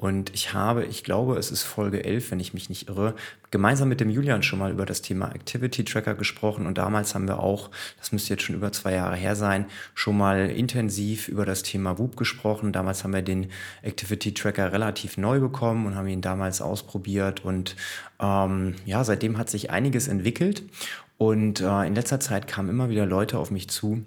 und 0.00 0.32
ich 0.32 0.54
habe, 0.54 0.86
ich 0.86 1.04
glaube, 1.04 1.36
es 1.36 1.50
ist 1.50 1.62
Folge 1.62 2.02
11, 2.02 2.30
wenn 2.30 2.40
ich 2.40 2.54
mich 2.54 2.70
nicht 2.70 2.88
irre, 2.88 3.14
gemeinsam 3.50 3.90
mit 3.90 4.00
dem 4.00 4.08
Julian 4.08 4.42
schon 4.42 4.58
mal 4.58 4.70
über 4.70 4.86
das 4.86 5.02
Thema 5.02 5.30
Activity 5.34 5.84
Tracker 5.84 6.14
gesprochen. 6.14 6.64
Und 6.64 6.78
damals 6.78 7.14
haben 7.14 7.28
wir 7.28 7.38
auch, 7.38 7.68
das 7.98 8.10
müsste 8.10 8.32
jetzt 8.32 8.44
schon 8.44 8.56
über 8.56 8.72
zwei 8.72 8.94
Jahre 8.94 9.16
her 9.16 9.36
sein, 9.36 9.66
schon 9.92 10.16
mal 10.16 10.48
intensiv 10.48 11.28
über 11.28 11.44
das 11.44 11.62
Thema 11.62 11.98
Whoop 11.98 12.16
gesprochen. 12.16 12.72
Damals 12.72 13.04
haben 13.04 13.12
wir 13.12 13.20
den 13.20 13.48
Activity 13.82 14.32
Tracker 14.32 14.72
relativ 14.72 15.18
neu 15.18 15.38
bekommen 15.38 15.84
und 15.84 15.96
haben 15.96 16.08
ihn 16.08 16.22
damals 16.22 16.62
ausprobiert. 16.62 17.44
Und 17.44 17.76
ähm, 18.20 18.76
ja, 18.86 19.04
seitdem 19.04 19.36
hat 19.36 19.50
sich 19.50 19.68
einiges 19.68 20.08
entwickelt. 20.08 20.62
Und 21.18 21.60
äh, 21.60 21.86
in 21.86 21.94
letzter 21.94 22.20
Zeit 22.20 22.46
kamen 22.46 22.70
immer 22.70 22.88
wieder 22.88 23.04
Leute 23.04 23.38
auf 23.38 23.50
mich 23.50 23.68
zu, 23.68 24.02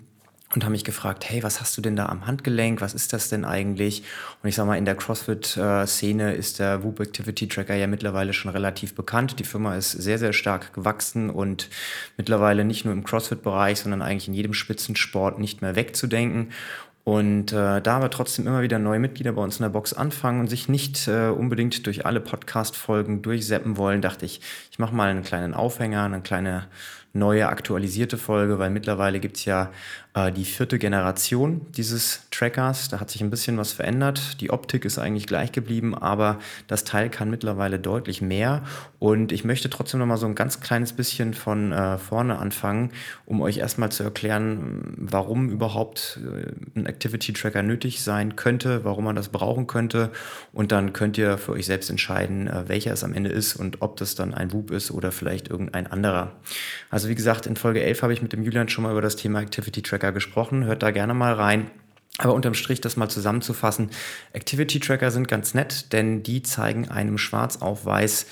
und 0.53 0.63
haben 0.63 0.71
mich 0.71 0.83
gefragt, 0.83 1.29
hey, 1.29 1.41
was 1.41 1.59
hast 1.59 1.75
du 1.77 1.81
denn 1.81 1.95
da 1.95 2.05
am 2.07 2.27
Handgelenk? 2.27 2.81
Was 2.81 2.93
ist 2.93 3.11
das 3.13 3.29
denn 3.29 3.43
eigentlich? 3.43 4.03
Und 4.41 4.49
ich 4.49 4.55
sag 4.55 4.67
mal, 4.67 4.77
in 4.77 4.85
der 4.85 4.95
CrossFit-Szene 4.95 6.33
ist 6.33 6.59
der 6.59 6.83
Whoop 6.83 6.99
Activity 6.99 7.47
Tracker 7.47 7.75
ja 7.75 7.87
mittlerweile 7.87 8.33
schon 8.33 8.51
relativ 8.51 8.93
bekannt. 8.93 9.39
Die 9.39 9.45
Firma 9.45 9.75
ist 9.75 9.91
sehr, 9.91 10.19
sehr 10.19 10.33
stark 10.33 10.73
gewachsen 10.73 11.29
und 11.29 11.69
mittlerweile 12.17 12.65
nicht 12.65 12.85
nur 12.85 12.93
im 12.93 13.03
CrossFit-Bereich, 13.03 13.79
sondern 13.79 14.01
eigentlich 14.01 14.27
in 14.27 14.35
jedem 14.35 14.53
Spitzensport 14.53 15.39
nicht 15.39 15.61
mehr 15.61 15.75
wegzudenken. 15.75 16.51
Und 17.03 17.51
äh, 17.51 17.81
da 17.81 17.97
aber 17.97 18.09
trotzdem 18.09 18.47
immer 18.47 18.61
wieder 18.61 18.79
neue 18.79 18.99
Mitglieder 18.99 19.33
bei 19.33 19.41
uns 19.41 19.57
in 19.57 19.63
der 19.63 19.69
Box 19.69 19.91
anfangen 19.91 20.39
und 20.39 20.47
sich 20.47 20.69
nicht 20.69 21.07
äh, 21.09 21.27
unbedingt 21.27 21.85
durch 21.85 22.05
alle 22.05 22.21
Podcast-Folgen 22.21 23.21
durchseppen 23.21 23.75
wollen, 23.75 24.01
dachte 24.01 24.25
ich, 24.25 24.39
ich 24.71 24.79
mache 24.79 24.95
mal 24.95 25.09
einen 25.09 25.23
kleinen 25.23 25.53
Aufhänger, 25.53 26.03
eine 26.03 26.21
kleine 26.21 26.67
neue 27.11 27.47
aktualisierte 27.47 28.17
Folge, 28.17 28.57
weil 28.57 28.69
mittlerweile 28.69 29.19
gibt's 29.19 29.45
ja 29.45 29.71
die 30.15 30.45
vierte 30.45 30.77
Generation 30.77 31.65
dieses 31.71 32.27
Trackers. 32.29 32.87
Da 32.87 32.99
hat 32.99 33.09
sich 33.09 33.21
ein 33.21 33.31
bisschen 33.31 33.57
was 33.57 33.71
verändert. 33.71 34.41
Die 34.41 34.51
Optik 34.51 34.85
ist 34.85 34.99
eigentlich 34.99 35.25
gleich 35.25 35.51
geblieben, 35.51 35.95
aber 35.95 36.37
das 36.67 36.83
Teil 36.83 37.09
kann 37.09 37.31
mittlerweile 37.31 37.79
deutlich 37.79 38.21
mehr. 38.21 38.61
Und 38.99 39.31
ich 39.31 39.43
möchte 39.43 39.71
trotzdem 39.71 39.99
noch 39.99 40.05
mal 40.05 40.17
so 40.17 40.27
ein 40.27 40.35
ganz 40.35 40.59
kleines 40.59 40.93
bisschen 40.93 41.33
von 41.33 41.71
äh, 41.71 41.97
vorne 41.97 42.37
anfangen, 42.37 42.91
um 43.25 43.41
euch 43.41 43.57
erstmal 43.57 43.91
zu 43.91 44.03
erklären, 44.03 44.93
warum 44.97 45.49
überhaupt 45.49 46.19
äh, 46.23 46.51
ein 46.79 46.85
Activity 46.85 47.33
Tracker 47.33 47.63
nötig 47.63 48.03
sein 48.03 48.35
könnte, 48.35 48.85
warum 48.85 49.05
man 49.05 49.15
das 49.15 49.29
brauchen 49.29 49.65
könnte. 49.65 50.11
Und 50.51 50.71
dann 50.71 50.93
könnt 50.93 51.17
ihr 51.17 51.39
für 51.39 51.53
euch 51.53 51.65
selbst 51.65 51.89
entscheiden, 51.89 52.47
äh, 52.47 52.67
welcher 52.67 52.93
es 52.93 53.03
am 53.03 53.13
Ende 53.13 53.31
ist 53.31 53.55
und 53.55 53.81
ob 53.81 53.97
das 53.97 54.13
dann 54.13 54.35
ein 54.35 54.53
Whoop 54.53 54.69
ist 54.69 54.91
oder 54.91 55.11
vielleicht 55.11 55.49
irgendein 55.49 55.87
anderer. 55.87 56.33
Also 56.91 57.09
wie 57.09 57.15
gesagt, 57.15 57.47
in 57.47 57.55
Folge 57.55 57.81
11 57.81 58.03
habe 58.03 58.13
ich 58.13 58.21
mit 58.21 58.31
dem 58.31 58.43
Julian 58.43 58.69
schon 58.69 58.83
mal 58.83 58.91
über 58.91 59.01
das 59.01 59.15
Thema 59.15 59.41
Activity 59.41 59.81
Tracker 59.81 60.02
Tracker 60.03 60.11
gesprochen. 60.11 60.65
Hört 60.65 60.83
da 60.83 60.91
gerne 60.91 61.13
mal 61.13 61.33
rein. 61.33 61.71
Aber 62.17 62.33
unterm 62.33 62.53
Strich 62.53 62.81
das 62.81 62.97
mal 62.97 63.09
zusammenzufassen, 63.09 63.89
Activity 64.33 64.79
Tracker 64.79 65.09
sind 65.09 65.27
ganz 65.27 65.55
nett, 65.55 65.93
denn 65.93 66.21
die 66.21 66.43
zeigen 66.43 66.89
einem 66.89 67.17
schwarz 67.17 67.57
auf 67.57 67.85
weiß, 67.85 68.27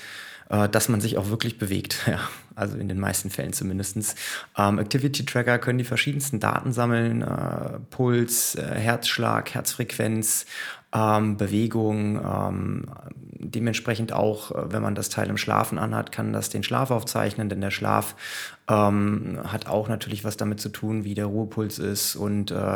äh, 0.50 0.68
dass 0.68 0.88
man 0.88 1.00
sich 1.00 1.18
auch 1.18 1.30
wirklich 1.30 1.58
bewegt. 1.58 2.02
Ja, 2.06 2.20
also 2.54 2.76
in 2.76 2.88
den 2.88 3.00
meisten 3.00 3.30
Fällen 3.30 3.54
zumindest. 3.54 4.14
Ähm, 4.58 4.78
Activity 4.78 5.24
Tracker 5.24 5.58
können 5.58 5.78
die 5.78 5.84
verschiedensten 5.84 6.38
Daten 6.38 6.72
sammeln, 6.72 7.22
äh, 7.22 7.78
Puls, 7.90 8.54
äh, 8.54 8.62
Herzschlag, 8.62 9.54
Herzfrequenz, 9.54 10.44
ähm, 10.94 11.38
Bewegung, 11.38 12.20
ähm, 12.22 12.84
dementsprechend 13.38 14.12
auch, 14.12 14.50
äh, 14.52 14.72
wenn 14.72 14.82
man 14.82 14.94
das 14.94 15.08
Teil 15.08 15.28
im 15.30 15.38
Schlafen 15.38 15.78
anhat, 15.78 16.12
kann 16.12 16.32
das 16.32 16.50
den 16.50 16.62
Schlaf 16.62 16.90
aufzeichnen, 16.90 17.48
denn 17.48 17.62
der 17.62 17.70
Schlaf 17.70 18.14
ähm, 18.68 19.40
hat 19.44 19.66
auch 19.66 19.88
natürlich 19.88 20.24
was 20.24 20.36
damit 20.36 20.60
zu 20.60 20.68
tun, 20.68 21.04
wie 21.04 21.14
der 21.14 21.26
Ruhepuls 21.26 21.78
ist 21.78 22.14
und 22.14 22.50
äh, 22.50 22.74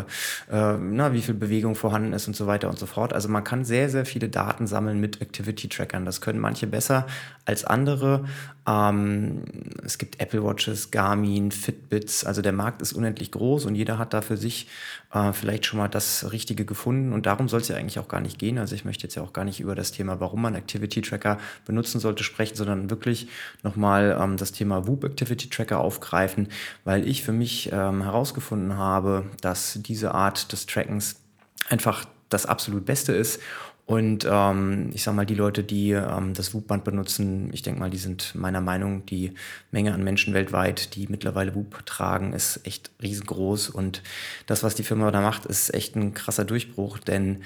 äh, 0.50 0.76
na, 0.78 1.12
wie 1.12 1.22
viel 1.22 1.34
Bewegung 1.34 1.74
vorhanden 1.74 2.12
ist 2.12 2.26
und 2.26 2.34
so 2.34 2.46
weiter 2.46 2.68
und 2.68 2.78
so 2.78 2.86
fort. 2.86 3.12
Also 3.12 3.28
man 3.28 3.44
kann 3.44 3.64
sehr, 3.64 3.88
sehr 3.88 4.04
viele 4.04 4.28
Daten 4.28 4.66
sammeln 4.66 5.00
mit 5.00 5.20
Activity-Trackern. 5.20 6.04
Das 6.04 6.20
können 6.20 6.40
manche 6.40 6.66
besser 6.66 7.06
als 7.44 7.64
andere. 7.64 8.24
Ähm, 8.66 9.42
es 9.84 9.98
gibt 9.98 10.20
Apple 10.20 10.42
Watches, 10.42 10.90
Garmin, 10.90 11.52
Fitbits. 11.52 12.24
Also 12.24 12.42
der 12.42 12.52
Markt 12.52 12.82
ist 12.82 12.92
unendlich 12.92 13.30
groß 13.30 13.64
und 13.66 13.76
jeder 13.76 13.98
hat 13.98 14.12
da 14.12 14.22
für 14.22 14.36
sich 14.36 14.66
äh, 15.12 15.32
vielleicht 15.32 15.66
schon 15.66 15.78
mal 15.78 15.88
das 15.88 16.32
Richtige 16.32 16.64
gefunden. 16.64 17.12
Und 17.12 17.26
darum 17.26 17.48
soll 17.48 17.60
es 17.60 17.68
ja 17.68 17.76
eigentlich 17.76 18.00
auch 18.00 18.08
gar 18.08 18.20
nicht 18.20 18.38
gehen. 18.38 18.58
Also 18.58 18.74
ich 18.74 18.84
möchte 18.84 19.04
jetzt 19.04 19.14
ja 19.14 19.22
auch 19.22 19.32
gar 19.32 19.44
nicht 19.44 19.60
über 19.60 19.76
das 19.76 19.92
Thema, 19.92 20.18
warum 20.20 20.42
man 20.42 20.56
Activity 20.56 21.00
Tracker 21.00 21.38
benutzen 21.64 22.00
sollte, 22.00 22.24
sprechen, 22.24 22.56
sondern 22.56 22.90
wirklich 22.90 23.28
nochmal 23.62 24.18
ähm, 24.20 24.36
das 24.36 24.50
Thema 24.50 24.88
Whoop 24.88 25.04
Activity 25.04 25.48
Tracker 25.48 25.75
aufgreifen, 25.78 26.48
weil 26.84 27.06
ich 27.06 27.22
für 27.22 27.32
mich 27.32 27.70
ähm, 27.72 28.02
herausgefunden 28.02 28.76
habe, 28.76 29.24
dass 29.40 29.78
diese 29.82 30.14
Art 30.14 30.52
des 30.52 30.66
Trackens 30.66 31.20
einfach 31.68 32.04
das 32.28 32.46
absolut 32.46 32.84
Beste 32.84 33.12
ist 33.12 33.40
und 33.86 34.26
ähm, 34.28 34.90
ich 34.94 35.04
sage 35.04 35.16
mal, 35.16 35.26
die 35.26 35.36
Leute, 35.36 35.62
die 35.62 35.92
ähm, 35.92 36.34
das 36.34 36.52
WUP-Band 36.52 36.82
benutzen, 36.82 37.50
ich 37.52 37.62
denke 37.62 37.78
mal, 37.78 37.88
die 37.88 37.98
sind 37.98 38.34
meiner 38.34 38.60
Meinung, 38.60 39.06
die 39.06 39.32
Menge 39.70 39.94
an 39.94 40.02
Menschen 40.02 40.34
weltweit, 40.34 40.96
die 40.96 41.06
mittlerweile 41.06 41.54
WUP 41.54 41.86
tragen, 41.86 42.32
ist 42.32 42.66
echt 42.66 42.90
riesengroß. 43.00 43.70
Und 43.70 44.02
das, 44.46 44.64
was 44.64 44.74
die 44.74 44.82
Firma 44.82 45.12
da 45.12 45.20
macht, 45.20 45.46
ist 45.46 45.72
echt 45.72 45.94
ein 45.94 46.14
krasser 46.14 46.44
Durchbruch, 46.44 46.98
denn 46.98 47.44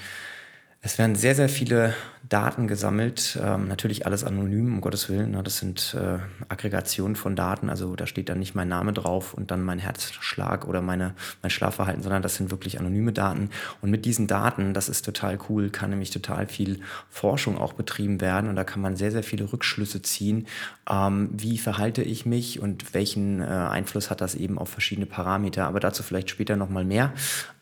es 0.81 0.97
werden 0.97 1.15
sehr, 1.15 1.35
sehr 1.35 1.47
viele 1.47 1.93
Daten 2.31 2.69
gesammelt, 2.69 3.37
ähm, 3.43 3.67
natürlich 3.67 4.05
alles 4.05 4.23
anonym, 4.23 4.75
um 4.75 4.81
Gottes 4.81 5.09
Willen. 5.09 5.31
Ne? 5.31 5.43
Das 5.43 5.57
sind 5.57 5.97
äh, 5.99 6.19
Aggregationen 6.47 7.17
von 7.17 7.35
Daten, 7.35 7.69
also 7.69 7.93
da 7.97 8.07
steht 8.07 8.29
dann 8.29 8.39
nicht 8.39 8.55
mein 8.55 8.69
Name 8.69 8.93
drauf 8.93 9.33
und 9.33 9.51
dann 9.51 9.61
mein 9.61 9.79
Herzschlag 9.79 10.65
oder 10.65 10.81
meine, 10.81 11.13
mein 11.41 11.49
Schlafverhalten, 11.49 12.01
sondern 12.01 12.21
das 12.21 12.35
sind 12.35 12.49
wirklich 12.49 12.79
anonyme 12.79 13.11
Daten. 13.11 13.49
Und 13.81 13.91
mit 13.91 14.05
diesen 14.05 14.27
Daten, 14.27 14.73
das 14.73 14.87
ist 14.87 15.03
total 15.03 15.37
cool, 15.49 15.71
kann 15.71 15.89
nämlich 15.89 16.11
total 16.11 16.47
viel 16.47 16.79
Forschung 17.09 17.57
auch 17.57 17.73
betrieben 17.73 18.21
werden 18.21 18.49
und 18.49 18.55
da 18.55 18.63
kann 18.63 18.81
man 18.81 18.95
sehr, 18.95 19.11
sehr 19.11 19.23
viele 19.23 19.51
Rückschlüsse 19.51 20.01
ziehen. 20.01 20.47
Ähm, 20.89 21.29
wie 21.33 21.57
verhalte 21.57 22.01
ich 22.01 22.25
mich 22.25 22.61
und 22.61 22.93
welchen 22.93 23.41
äh, 23.41 23.45
Einfluss 23.45 24.09
hat 24.09 24.21
das 24.21 24.35
eben 24.35 24.57
auf 24.57 24.69
verschiedene 24.69 25.05
Parameter? 25.05 25.67
Aber 25.67 25.81
dazu 25.81 26.01
vielleicht 26.01 26.29
später 26.29 26.55
nochmal 26.55 26.85
mehr. 26.85 27.11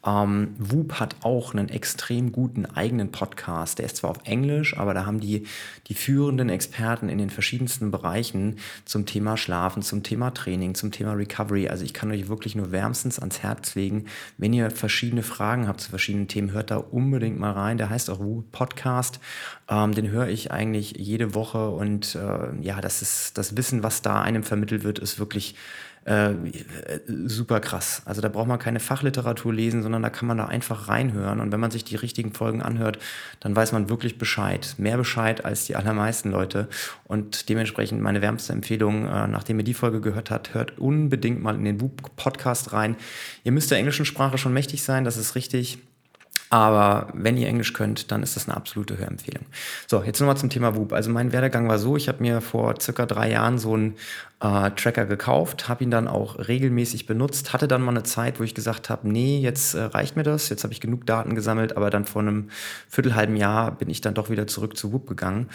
Ähm, 0.06 0.56
Whoop 0.58 1.00
hat 1.00 1.18
auch 1.24 1.54
einen 1.54 1.70
extrem 1.70 2.32
guten 2.32 2.66
eigenen 2.66 3.12
Podcast. 3.12 3.80
Der 3.80 3.86
ist 3.86 3.98
zwar 3.98 4.12
auf 4.12 4.20
Englisch, 4.24 4.78
aber 4.78 4.94
da 4.94 5.06
haben 5.06 5.20
die, 5.20 5.46
die 5.88 5.94
führenden 5.94 6.50
Experten 6.50 7.10
in 7.10 7.18
den 7.18 7.30
verschiedensten 7.30 7.92
Bereichen 7.92 8.58
zum 8.86 9.06
Thema 9.06 9.36
Schlafen, 9.36 9.82
zum 9.82 10.04
Thema 10.04 10.32
Training, 10.32 10.74
zum 10.76 10.92
Thema 10.92 11.14
Recovery. 11.14 11.68
Also 11.68 11.84
ich 11.84 11.94
kann 11.94 12.12
euch 12.12 12.30
wirklich 12.30 12.56
nur 12.56 12.72
wärmstens 12.72 13.20
ans 13.20 13.40
Herz 13.44 13.76
legen, 13.76 14.06
wenn 14.38 14.54
ihr 14.54 14.72
verschiedene 14.72 15.24
Fragen 15.24 15.68
habt 15.68 15.82
zu 15.82 15.90
verschiedenen 15.90 16.28
Themen, 16.28 16.52
hört 16.54 16.72
da 16.72 16.78
unbedingt 16.78 17.38
mal 17.38 17.52
rein. 17.52 17.78
Der 17.78 17.90
heißt 17.90 18.10
auch 18.10 18.20
Whoop 18.20 18.52
Podcast. 18.52 19.20
Ähm, 19.70 19.94
den 19.94 20.10
höre 20.10 20.30
ich 20.30 20.52
eigentlich 20.52 20.96
jede 20.98 21.34
Woche 21.34 21.70
und 21.70 22.16
äh, 22.16 22.56
ja, 22.62 22.80
das 22.80 23.02
ist 23.02 23.38
das 23.38 23.58
Wissen, 23.58 23.84
was 23.84 24.02
da 24.02 24.22
einem 24.22 24.44
vermittelt 24.44 24.84
wird, 24.84 25.00
ist 25.00 25.20
wirklich 25.20 25.56
äh, 26.10 26.34
super 27.28 27.60
krass. 27.60 28.02
Also 28.06 28.20
da 28.20 28.30
braucht 28.30 28.48
man 28.48 28.58
keine 28.58 28.80
Fachliteratur 28.80 29.54
lesen, 29.54 29.84
sondern 29.84 30.02
da 30.02 30.10
kann 30.10 30.28
man 30.28 30.38
da 30.38 30.46
einfach 30.46 30.88
reinhören. 30.88 31.40
Und 31.40 31.52
wenn 31.52 31.60
man 31.60 31.70
sich 31.70 31.84
die 31.84 31.96
richtigen 31.96 32.34
Folgen 32.34 32.64
anhört, 32.64 32.98
dann 33.42 33.56
weiß 33.56 33.74
man 33.74 33.90
wirklich 33.90 34.18
Bescheid. 34.18 34.74
Mehr 34.80 34.98
Bescheid 34.98 35.46
als 35.46 35.66
die 35.66 35.76
allermeisten 35.76 36.32
Leute. 36.32 36.68
Und 37.04 37.48
dementsprechend 37.48 38.02
meine 38.02 38.24
wärmste 38.24 38.54
Empfehlung, 38.54 39.06
äh, 39.06 39.28
nachdem 39.28 39.60
ihr 39.60 39.66
die 39.66 39.76
Folge 39.76 40.02
gehört 40.02 40.32
habt, 40.32 40.56
hört 40.56 40.80
unbedingt 40.80 41.44
mal 41.44 41.54
in 41.54 41.66
den 41.66 41.78
Podcast 42.16 42.74
rein. 42.74 42.96
Ihr 43.44 43.52
müsst 43.52 43.70
der 43.70 43.78
englischen 43.78 44.06
Sprache 44.06 44.40
schon 44.40 44.54
mächtig 44.54 44.82
sein, 44.82 45.04
das 45.04 45.16
ist 45.16 45.36
richtig. 45.36 45.78
Aber 46.50 47.10
wenn 47.14 47.38
ihr 47.38 47.48
Englisch 47.48 47.74
könnt, 47.74 48.12
dann 48.12 48.24
ist 48.24 48.36
das 48.36 48.48
eine 48.48 48.58
absolute 48.58 48.98
Hörempfehlung. 48.98 49.46
So, 49.86 50.02
jetzt 50.02 50.20
nochmal 50.20 50.38
zum 50.38 50.50
Thema 50.50 50.76
WUP. 50.76 50.94
Also 50.94 51.12
mein 51.12 51.32
Werdegang 51.32 51.68
war 51.68 51.78
so, 51.78 51.96
ich 51.96 52.08
habe 52.08 52.24
mir 52.24 52.42
vor 52.42 52.74
circa 52.82 53.06
drei 53.06 53.30
Jahren 53.30 53.60
so 53.60 53.78
ein 53.78 53.96
äh, 54.42 54.72
Tracker 54.72 55.06
gekauft, 55.06 55.68
habe 55.68 55.84
ihn 55.84 55.92
dann 55.92 56.08
auch 56.08 56.48
regelmäßig 56.48 57.06
benutzt, 57.06 57.54
hatte 57.54 57.68
dann 57.68 57.82
mal 57.82 57.92
eine 57.92 58.04
Zeit, 58.04 58.40
wo 58.40 58.44
ich 58.44 58.56
gesagt 58.56 58.90
habe, 58.90 59.08
nee, 59.10 59.40
jetzt 59.40 59.74
äh, 59.74 59.82
reicht 59.82 60.16
mir 60.16 60.24
das, 60.24 60.50
jetzt 60.50 60.64
habe 60.64 60.74
ich 60.74 60.80
genug 60.80 61.06
Daten 61.06 61.36
gesammelt, 61.36 61.76
aber 61.76 61.90
dann 61.90 62.06
vor 62.06 62.22
einem 62.22 62.50
viertelhalben 62.88 63.36
Jahr 63.36 63.72
bin 63.72 63.90
ich 63.90 64.02
dann 64.02 64.14
doch 64.14 64.30
wieder 64.30 64.48
zurück 64.48 64.78
zu 64.78 64.94
Whoop 64.94 65.08
gegangen 65.08 65.50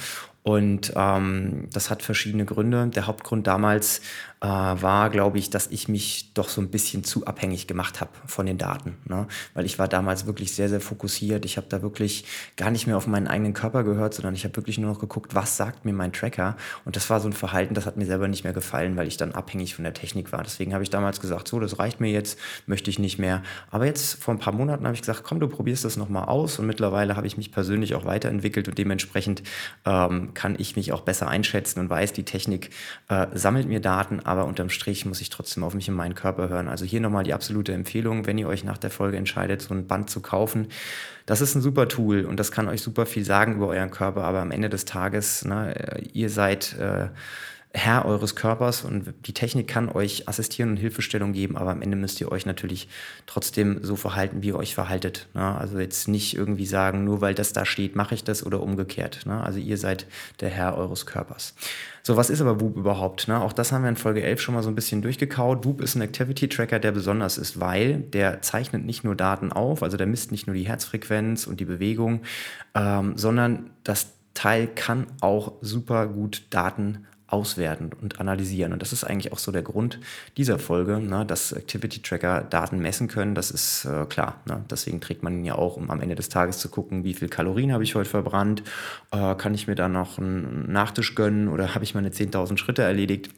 und 0.44 0.92
ähm, 0.94 1.68
das 1.72 1.88
hat 1.88 2.02
verschiedene 2.02 2.44
Gründe. 2.44 2.88
Der 2.88 3.06
Hauptgrund 3.06 3.46
damals 3.46 4.02
äh, 4.44 4.46
war, 4.46 5.08
glaube 5.08 5.38
ich, 5.38 5.48
dass 5.48 5.68
ich 5.68 5.88
mich 5.88 6.34
doch 6.34 6.50
so 6.50 6.60
ein 6.60 6.68
bisschen 6.68 7.02
zu 7.02 7.24
abhängig 7.24 7.66
gemacht 7.66 8.02
habe 8.02 8.10
von 8.26 8.44
den 8.44 8.58
Daten. 8.58 8.98
Ne? 9.06 9.26
Weil 9.54 9.64
ich 9.64 9.78
war 9.78 9.88
damals 9.88 10.26
wirklich 10.26 10.52
sehr, 10.52 10.68
sehr 10.68 10.82
fokussiert. 10.82 11.46
Ich 11.46 11.56
habe 11.56 11.66
da 11.70 11.80
wirklich 11.80 12.26
gar 12.58 12.70
nicht 12.70 12.86
mehr 12.86 12.98
auf 12.98 13.06
meinen 13.06 13.26
eigenen 13.26 13.54
Körper 13.54 13.84
gehört, 13.84 14.12
sondern 14.12 14.34
ich 14.34 14.44
habe 14.44 14.54
wirklich 14.56 14.76
nur 14.76 14.90
noch 14.90 14.98
geguckt, 14.98 15.34
was 15.34 15.56
sagt 15.56 15.86
mir 15.86 15.94
mein 15.94 16.12
Tracker. 16.12 16.56
Und 16.84 16.94
das 16.96 17.08
war 17.08 17.20
so 17.20 17.28
ein 17.28 17.32
Verhalten, 17.32 17.72
das 17.72 17.86
hat 17.86 17.96
mir 17.96 18.04
selber 18.04 18.28
nicht 18.28 18.44
mehr 18.44 18.52
gefallen, 18.52 18.98
weil 18.98 19.08
ich 19.08 19.16
dann 19.16 19.32
abhängig 19.32 19.74
von 19.74 19.84
der 19.84 19.94
Technik 19.94 20.30
war. 20.30 20.42
Deswegen 20.42 20.74
habe 20.74 20.82
ich 20.82 20.90
damals 20.90 21.22
gesagt, 21.22 21.48
so, 21.48 21.58
das 21.58 21.78
reicht 21.78 22.00
mir 22.00 22.10
jetzt, 22.10 22.38
möchte 22.66 22.90
ich 22.90 22.98
nicht 22.98 23.18
mehr. 23.18 23.42
Aber 23.70 23.86
jetzt 23.86 24.22
vor 24.22 24.34
ein 24.34 24.38
paar 24.38 24.52
Monaten 24.52 24.84
habe 24.84 24.94
ich 24.94 25.00
gesagt, 25.00 25.22
komm, 25.24 25.40
du 25.40 25.48
probierst 25.48 25.86
das 25.86 25.96
nochmal 25.96 26.26
aus. 26.26 26.58
Und 26.58 26.66
mittlerweile 26.66 27.16
habe 27.16 27.26
ich 27.26 27.38
mich 27.38 27.50
persönlich 27.50 27.94
auch 27.94 28.04
weiterentwickelt 28.04 28.68
und 28.68 28.76
dementsprechend 28.76 29.42
ähm, 29.86 30.34
kann 30.34 30.54
ich 30.58 30.76
mich 30.76 30.92
auch 30.92 31.00
besser 31.00 31.28
einschätzen 31.28 31.80
und 31.80 31.88
weiß, 31.88 32.12
die 32.12 32.24
Technik 32.24 32.68
äh, 33.08 33.26
sammelt 33.32 33.68
mir 33.68 33.80
Daten, 33.80 34.20
aber 34.20 34.33
unterm 34.42 34.68
Strich 34.68 35.06
muss 35.06 35.20
ich 35.20 35.30
trotzdem 35.30 35.64
auf 35.64 35.74
mich 35.74 35.88
und 35.88 35.96
meinen 35.96 36.14
Körper 36.14 36.48
hören. 36.48 36.68
Also 36.68 36.84
hier 36.84 37.00
nochmal 37.00 37.24
die 37.24 37.32
absolute 37.32 37.72
Empfehlung, 37.72 38.26
wenn 38.26 38.38
ihr 38.38 38.48
euch 38.48 38.64
nach 38.64 38.78
der 38.78 38.90
Folge 38.90 39.16
entscheidet, 39.16 39.62
so 39.62 39.72
ein 39.72 39.86
Band 39.86 40.10
zu 40.10 40.20
kaufen. 40.20 40.68
Das 41.26 41.40
ist 41.40 41.54
ein 41.54 41.62
super 41.62 41.88
Tool 41.88 42.24
und 42.24 42.38
das 42.38 42.52
kann 42.52 42.68
euch 42.68 42.82
super 42.82 43.06
viel 43.06 43.24
sagen 43.24 43.54
über 43.54 43.68
euren 43.68 43.90
Körper, 43.90 44.24
aber 44.24 44.40
am 44.40 44.50
Ende 44.50 44.68
des 44.68 44.84
Tages, 44.84 45.44
ne, 45.44 45.74
ihr 46.12 46.28
seid 46.28 46.76
äh, 46.78 47.08
Herr 47.76 48.04
eures 48.04 48.36
Körpers 48.36 48.84
und 48.84 49.12
die 49.26 49.34
Technik 49.34 49.66
kann 49.66 49.88
euch 49.88 50.28
assistieren 50.28 50.70
und 50.70 50.76
Hilfestellung 50.76 51.32
geben, 51.32 51.56
aber 51.56 51.72
am 51.72 51.82
Ende 51.82 51.96
müsst 51.96 52.20
ihr 52.20 52.30
euch 52.30 52.46
natürlich 52.46 52.88
trotzdem 53.26 53.80
so 53.82 53.96
verhalten, 53.96 54.42
wie 54.42 54.48
ihr 54.48 54.56
euch 54.56 54.76
verhaltet. 54.76 55.26
Ne? 55.34 55.42
Also 55.58 55.80
jetzt 55.80 56.06
nicht 56.06 56.36
irgendwie 56.36 56.66
sagen, 56.66 57.02
nur 57.02 57.20
weil 57.20 57.34
das 57.34 57.52
da 57.52 57.66
steht, 57.66 57.96
mache 57.96 58.14
ich 58.14 58.22
das 58.22 58.46
oder 58.46 58.62
umgekehrt. 58.62 59.26
Ne? 59.26 59.42
Also 59.42 59.58
ihr 59.58 59.76
seid 59.76 60.06
der 60.38 60.50
Herr 60.50 60.78
eures 60.78 61.04
Körpers. 61.04 61.56
So, 62.04 62.16
was 62.16 62.30
ist 62.30 62.40
aber 62.40 62.60
Whoop 62.60 62.76
überhaupt? 62.76 63.26
Ne? 63.26 63.40
Auch 63.40 63.52
das 63.52 63.72
haben 63.72 63.82
wir 63.82 63.88
in 63.88 63.96
Folge 63.96 64.22
11 64.22 64.40
schon 64.40 64.54
mal 64.54 64.62
so 64.62 64.68
ein 64.68 64.76
bisschen 64.76 65.02
durchgekaut. 65.02 65.64
Whoop 65.64 65.80
ist 65.80 65.96
ein 65.96 66.02
Activity 66.02 66.48
Tracker, 66.48 66.78
der 66.78 66.92
besonders 66.92 67.38
ist, 67.38 67.58
weil 67.58 67.98
der 67.98 68.40
zeichnet 68.40 68.84
nicht 68.84 69.02
nur 69.02 69.16
Daten 69.16 69.50
auf, 69.50 69.82
also 69.82 69.96
der 69.96 70.06
misst 70.06 70.30
nicht 70.30 70.46
nur 70.46 70.54
die 70.54 70.68
Herzfrequenz 70.68 71.48
und 71.48 71.58
die 71.58 71.64
Bewegung, 71.64 72.20
ähm, 72.76 73.18
sondern 73.18 73.70
das 73.82 74.12
Teil 74.34 74.68
kann 74.68 75.06
auch 75.20 75.54
super 75.60 76.06
gut 76.06 76.44
Daten 76.50 77.06
auswerten 77.34 77.90
und 78.00 78.20
analysieren. 78.20 78.72
Und 78.72 78.80
das 78.80 78.92
ist 78.92 79.02
eigentlich 79.02 79.32
auch 79.32 79.38
so 79.38 79.50
der 79.50 79.62
Grund 79.62 79.98
dieser 80.36 80.60
Folge, 80.60 81.00
ne, 81.00 81.26
dass 81.26 81.50
Activity 81.50 82.00
Tracker 82.00 82.42
Daten 82.42 82.78
messen 82.78 83.08
können. 83.08 83.34
Das 83.34 83.50
ist 83.50 83.86
äh, 83.86 84.04
klar. 84.04 84.40
Ne? 84.46 84.64
Deswegen 84.70 85.00
trägt 85.00 85.24
man 85.24 85.34
ihn 85.34 85.44
ja 85.44 85.56
auch, 85.56 85.76
um 85.76 85.90
am 85.90 86.00
Ende 86.00 86.14
des 86.14 86.28
Tages 86.28 86.58
zu 86.58 86.68
gucken, 86.68 87.02
wie 87.02 87.14
viel 87.14 87.28
Kalorien 87.28 87.72
habe 87.72 87.82
ich 87.82 87.96
heute 87.96 88.08
verbrannt, 88.08 88.62
äh, 89.10 89.34
kann 89.34 89.52
ich 89.52 89.66
mir 89.66 89.74
da 89.74 89.88
noch 89.88 90.18
einen 90.18 90.70
Nachtisch 90.70 91.16
gönnen 91.16 91.48
oder 91.48 91.74
habe 91.74 91.82
ich 91.82 91.96
meine 91.96 92.10
10.000 92.10 92.56
Schritte 92.56 92.82
erledigt. 92.82 93.30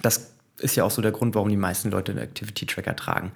Das 0.00 0.32
ist 0.58 0.74
ja 0.74 0.84
auch 0.84 0.90
so 0.90 1.02
der 1.02 1.12
Grund, 1.12 1.34
warum 1.34 1.50
die 1.50 1.58
meisten 1.58 1.90
Leute 1.90 2.12
einen 2.12 2.22
Activity 2.22 2.64
Tracker 2.64 2.96
tragen. 2.96 3.32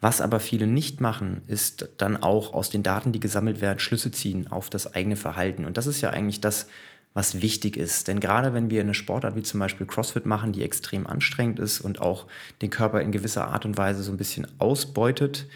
Was 0.00 0.20
aber 0.20 0.40
viele 0.40 0.66
nicht 0.66 1.00
machen, 1.00 1.42
ist 1.46 1.88
dann 1.98 2.16
auch 2.16 2.54
aus 2.54 2.70
den 2.70 2.82
Daten, 2.82 3.12
die 3.12 3.20
gesammelt 3.20 3.60
werden, 3.60 3.78
Schlüsse 3.78 4.10
ziehen 4.10 4.48
auf 4.48 4.70
das 4.70 4.94
eigene 4.94 5.16
Verhalten. 5.16 5.64
Und 5.64 5.76
das 5.76 5.86
ist 5.86 6.00
ja 6.00 6.10
eigentlich 6.10 6.40
das, 6.40 6.66
was 7.14 7.40
wichtig 7.40 7.76
ist. 7.76 8.08
Denn 8.08 8.20
gerade 8.20 8.52
wenn 8.52 8.70
wir 8.70 8.80
eine 8.80 8.94
Sportart 8.94 9.36
wie 9.36 9.42
zum 9.42 9.60
Beispiel 9.60 9.86
CrossFit 9.86 10.26
machen, 10.26 10.52
die 10.52 10.62
extrem 10.62 11.06
anstrengend 11.06 11.60
ist 11.60 11.80
und 11.80 12.00
auch 12.00 12.26
den 12.60 12.70
Körper 12.70 13.00
in 13.00 13.12
gewisser 13.12 13.48
Art 13.48 13.64
und 13.64 13.78
Weise 13.78 14.02
so 14.02 14.12
ein 14.12 14.18
bisschen 14.18 14.46
ausbeutet, 14.58 15.46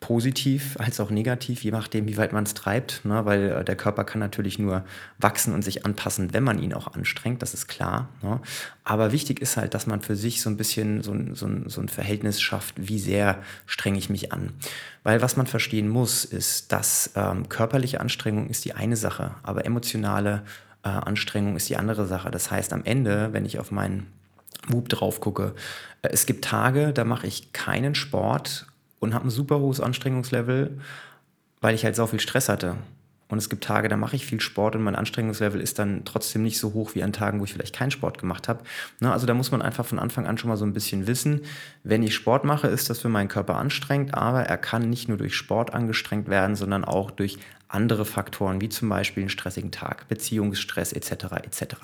positiv 0.00 0.76
als 0.78 1.00
auch 1.00 1.10
negativ, 1.10 1.64
je 1.64 1.72
nachdem, 1.72 2.06
wie 2.06 2.16
weit 2.16 2.32
man 2.32 2.44
es 2.44 2.54
treibt, 2.54 3.04
ne? 3.04 3.24
weil 3.24 3.50
äh, 3.50 3.64
der 3.64 3.74
Körper 3.74 4.04
kann 4.04 4.20
natürlich 4.20 4.58
nur 4.58 4.84
wachsen 5.18 5.52
und 5.52 5.62
sich 5.62 5.84
anpassen, 5.84 6.32
wenn 6.32 6.44
man 6.44 6.60
ihn 6.60 6.72
auch 6.72 6.94
anstrengt, 6.94 7.42
das 7.42 7.52
ist 7.52 7.66
klar. 7.66 8.08
Ne? 8.22 8.40
Aber 8.84 9.10
wichtig 9.10 9.40
ist 9.40 9.56
halt, 9.56 9.74
dass 9.74 9.86
man 9.86 10.00
für 10.00 10.14
sich 10.14 10.40
so 10.40 10.50
ein 10.50 10.56
bisschen 10.56 11.02
so 11.02 11.12
ein, 11.12 11.34
so, 11.34 11.48
so 11.66 11.80
ein 11.80 11.88
Verhältnis 11.88 12.40
schafft, 12.40 12.76
wie 12.78 13.00
sehr 13.00 13.42
strenge 13.66 13.98
ich 13.98 14.08
mich 14.08 14.32
an. 14.32 14.52
Weil 15.02 15.20
was 15.20 15.36
man 15.36 15.48
verstehen 15.48 15.88
muss, 15.88 16.24
ist, 16.24 16.70
dass 16.70 17.10
ähm, 17.16 17.48
körperliche 17.48 18.00
Anstrengung 18.00 18.48
ist 18.48 18.64
die 18.64 18.74
eine 18.74 18.96
Sache, 18.96 19.34
aber 19.42 19.64
emotionale 19.64 20.44
äh, 20.96 21.06
Anstrengung 21.06 21.56
ist 21.56 21.68
die 21.68 21.76
andere 21.76 22.06
Sache. 22.06 22.30
Das 22.30 22.50
heißt, 22.50 22.72
am 22.72 22.84
Ende, 22.84 23.32
wenn 23.32 23.44
ich 23.44 23.58
auf 23.58 23.70
meinen 23.70 24.06
Whoop 24.68 24.88
drauf 24.88 25.20
gucke, 25.20 25.54
äh, 26.02 26.08
es 26.10 26.26
gibt 26.26 26.44
Tage, 26.44 26.92
da 26.92 27.04
mache 27.04 27.26
ich 27.26 27.52
keinen 27.52 27.94
Sport 27.94 28.66
und 28.98 29.14
habe 29.14 29.26
ein 29.26 29.30
super 29.30 29.58
hohes 29.58 29.80
Anstrengungslevel, 29.80 30.78
weil 31.60 31.74
ich 31.74 31.84
halt 31.84 31.96
so 31.96 32.06
viel 32.06 32.20
Stress 32.20 32.48
hatte. 32.48 32.76
Und 33.28 33.38
es 33.38 33.50
gibt 33.50 33.62
Tage, 33.62 33.88
da 33.88 33.96
mache 33.96 34.16
ich 34.16 34.24
viel 34.24 34.40
Sport 34.40 34.74
und 34.74 34.82
mein 34.82 34.96
Anstrengungslevel 34.96 35.60
ist 35.60 35.78
dann 35.78 36.04
trotzdem 36.04 36.42
nicht 36.42 36.58
so 36.58 36.72
hoch 36.72 36.94
wie 36.94 37.02
an 37.02 37.12
Tagen, 37.12 37.40
wo 37.40 37.44
ich 37.44 37.52
vielleicht 37.52 37.76
keinen 37.76 37.90
Sport 37.90 38.18
gemacht 38.18 38.48
habe. 38.48 38.64
Ne, 39.00 39.12
also 39.12 39.26
da 39.26 39.34
muss 39.34 39.50
man 39.50 39.60
einfach 39.60 39.84
von 39.84 39.98
Anfang 39.98 40.26
an 40.26 40.38
schon 40.38 40.48
mal 40.48 40.56
so 40.56 40.64
ein 40.64 40.72
bisschen 40.72 41.06
wissen, 41.06 41.42
wenn 41.84 42.02
ich 42.02 42.14
Sport 42.14 42.44
mache, 42.44 42.68
ist 42.68 42.88
das 42.88 43.00
für 43.00 43.10
meinen 43.10 43.28
Körper 43.28 43.56
anstrengend, 43.56 44.14
aber 44.14 44.42
er 44.44 44.56
kann 44.56 44.88
nicht 44.88 45.08
nur 45.08 45.18
durch 45.18 45.36
Sport 45.36 45.74
angestrengt 45.74 46.28
werden, 46.28 46.56
sondern 46.56 46.84
auch 46.84 47.10
durch 47.10 47.38
andere 47.68 48.06
Faktoren, 48.06 48.62
wie 48.62 48.70
zum 48.70 48.88
Beispiel 48.88 49.22
einen 49.22 49.30
stressigen 49.30 49.70
Tag, 49.70 50.08
Beziehungsstress 50.08 50.92
etc. 50.92 51.12
etc. 51.42 51.76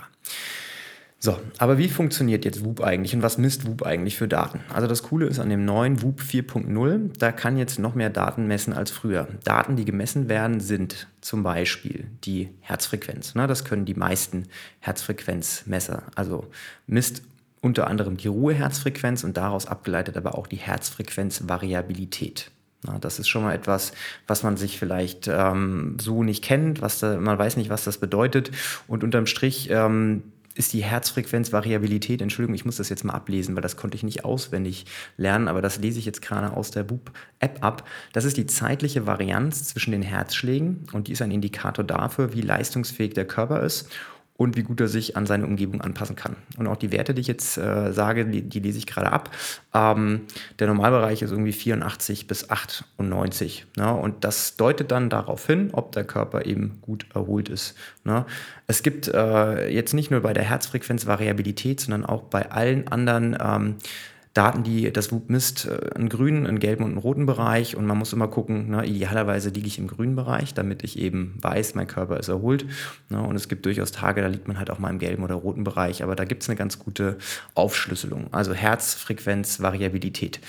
So, 1.18 1.38
aber 1.56 1.78
wie 1.78 1.88
funktioniert 1.88 2.44
jetzt 2.44 2.62
WUP 2.62 2.82
eigentlich 2.82 3.14
und 3.14 3.22
was 3.22 3.38
misst 3.38 3.66
WUP 3.66 3.82
eigentlich 3.82 4.16
für 4.16 4.28
Daten? 4.28 4.60
Also 4.68 4.86
das 4.86 5.02
Coole 5.02 5.26
ist 5.26 5.38
an 5.38 5.48
dem 5.48 5.64
neuen 5.64 6.02
WUP 6.02 6.20
4.0, 6.20 7.18
da 7.18 7.32
kann 7.32 7.56
jetzt 7.56 7.78
noch 7.78 7.94
mehr 7.94 8.10
Daten 8.10 8.46
messen 8.46 8.74
als 8.74 8.90
früher. 8.90 9.28
Daten, 9.42 9.76
die 9.76 9.86
gemessen 9.86 10.28
werden, 10.28 10.60
sind 10.60 11.08
zum 11.22 11.42
Beispiel 11.42 12.08
die 12.24 12.50
Herzfrequenz. 12.60 13.32
das 13.34 13.64
können 13.64 13.86
die 13.86 13.94
meisten 13.94 14.48
Herzfrequenzmesser. 14.80 16.02
Also 16.14 16.46
misst 16.86 17.22
unter 17.62 17.86
anderem 17.86 18.18
die 18.18 18.28
Ruheherzfrequenz 18.28 19.24
und 19.24 19.38
daraus 19.38 19.66
abgeleitet 19.66 20.18
aber 20.18 20.36
auch 20.36 20.46
die 20.46 20.56
Herzfrequenzvariabilität. 20.56 22.50
Na, 22.86 22.98
das 22.98 23.18
ist 23.18 23.28
schon 23.28 23.44
mal 23.44 23.54
etwas, 23.54 23.92
was 24.26 24.42
man 24.42 24.58
sich 24.58 24.78
vielleicht 24.78 25.26
ähm, 25.28 25.96
so 25.98 26.22
nicht 26.22 26.44
kennt, 26.44 26.82
was 26.82 27.00
da, 27.00 27.16
man 27.16 27.38
weiß 27.38 27.56
nicht, 27.56 27.70
was 27.70 27.84
das 27.84 27.96
bedeutet. 27.96 28.50
Und 28.86 29.02
unterm 29.02 29.24
Strich 29.24 29.70
ähm, 29.70 30.33
ist 30.54 30.72
die 30.72 30.84
Herzfrequenzvariabilität, 30.84 32.22
Entschuldigung, 32.22 32.54
ich 32.54 32.64
muss 32.64 32.76
das 32.76 32.88
jetzt 32.88 33.04
mal 33.04 33.12
ablesen, 33.12 33.54
weil 33.56 33.62
das 33.62 33.76
konnte 33.76 33.96
ich 33.96 34.04
nicht 34.04 34.24
auswendig 34.24 34.86
lernen, 35.16 35.48
aber 35.48 35.60
das 35.60 35.78
lese 35.78 35.98
ich 35.98 36.06
jetzt 36.06 36.22
gerade 36.22 36.56
aus 36.56 36.70
der 36.70 36.84
Boop-App 36.84 37.62
ab. 37.62 37.88
Das 38.12 38.24
ist 38.24 38.36
die 38.36 38.46
zeitliche 38.46 39.06
Varianz 39.06 39.64
zwischen 39.64 39.90
den 39.90 40.02
Herzschlägen 40.02 40.86
und 40.92 41.08
die 41.08 41.12
ist 41.12 41.22
ein 41.22 41.32
Indikator 41.32 41.84
dafür, 41.84 42.34
wie 42.34 42.40
leistungsfähig 42.40 43.14
der 43.14 43.26
Körper 43.26 43.62
ist 43.62 43.90
und 44.36 44.56
wie 44.56 44.64
gut 44.64 44.80
er 44.80 44.88
sich 44.88 45.16
an 45.16 45.26
seine 45.26 45.46
Umgebung 45.46 45.80
anpassen 45.80 46.16
kann. 46.16 46.34
Und 46.58 46.66
auch 46.66 46.76
die 46.76 46.90
Werte, 46.90 47.14
die 47.14 47.20
ich 47.20 47.28
jetzt 47.28 47.56
äh, 47.56 47.92
sage, 47.92 48.26
die, 48.26 48.42
die, 48.42 48.58
lese 48.58 48.78
ich 48.78 48.86
gerade 48.86 49.12
ab. 49.12 49.30
Ähm, 49.72 50.22
der 50.58 50.66
Normalbereich 50.66 51.22
ist 51.22 51.30
irgendwie 51.30 51.52
84 51.52 52.26
bis 52.26 52.50
98. 52.50 53.66
Ne? 53.76 53.94
Und 53.94 54.24
das 54.24 54.56
deutet 54.56 54.90
dann 54.90 55.08
darauf 55.08 55.46
hin, 55.46 55.70
ob 55.72 55.92
der 55.92 56.04
Körper 56.04 56.46
eben 56.46 56.78
gut 56.82 57.06
erholt 57.14 57.48
ist. 57.48 57.76
Ne? 58.02 58.26
Es 58.66 58.82
gibt 58.82 59.06
äh, 59.06 59.68
jetzt 59.68 59.94
nicht 59.94 60.10
nur 60.10 60.20
bei 60.20 60.32
der 60.32 60.44
Herzfrequenzvariabilität, 60.44 61.78
sondern 61.80 62.04
auch 62.04 62.22
bei 62.24 62.50
allen 62.50 62.88
anderen 62.88 63.36
ähm, 63.40 63.76
Daten, 64.34 64.64
die 64.64 64.92
das 64.92 65.12
WUP 65.12 65.30
misst, 65.30 65.66
äh, 65.66 65.94
einen 65.94 66.08
grünen, 66.08 66.46
einen 66.46 66.58
gelben 66.58 66.84
und 66.84 66.90
einen 66.90 66.98
roten 66.98 67.24
Bereich. 67.24 67.76
Und 67.76 67.86
man 67.86 67.96
muss 67.96 68.12
immer 68.12 68.28
gucken, 68.28 68.70
ne, 68.70 68.84
idealerweise 68.84 69.50
liege 69.50 69.68
ich 69.68 69.78
im 69.78 69.86
grünen 69.86 70.16
Bereich, 70.16 70.54
damit 70.54 70.82
ich 70.82 70.98
eben 70.98 71.38
weiß, 71.40 71.76
mein 71.76 71.86
Körper 71.86 72.18
ist 72.18 72.28
erholt. 72.28 72.66
Ne, 73.08 73.22
und 73.22 73.36
es 73.36 73.48
gibt 73.48 73.64
durchaus 73.64 73.92
Tage, 73.92 74.20
da 74.20 74.26
liegt 74.26 74.48
man 74.48 74.58
halt 74.58 74.70
auch 74.70 74.80
mal 74.80 74.90
im 74.90 74.98
gelben 74.98 75.22
oder 75.22 75.36
roten 75.36 75.62
Bereich. 75.62 76.02
Aber 76.02 76.16
da 76.16 76.24
gibt 76.24 76.42
es 76.42 76.48
eine 76.48 76.56
ganz 76.56 76.80
gute 76.80 77.16
Aufschlüsselung. 77.54 78.26
Also 78.32 78.52
Herzfrequenz, 78.52 79.60
Variabilität. 79.60 80.40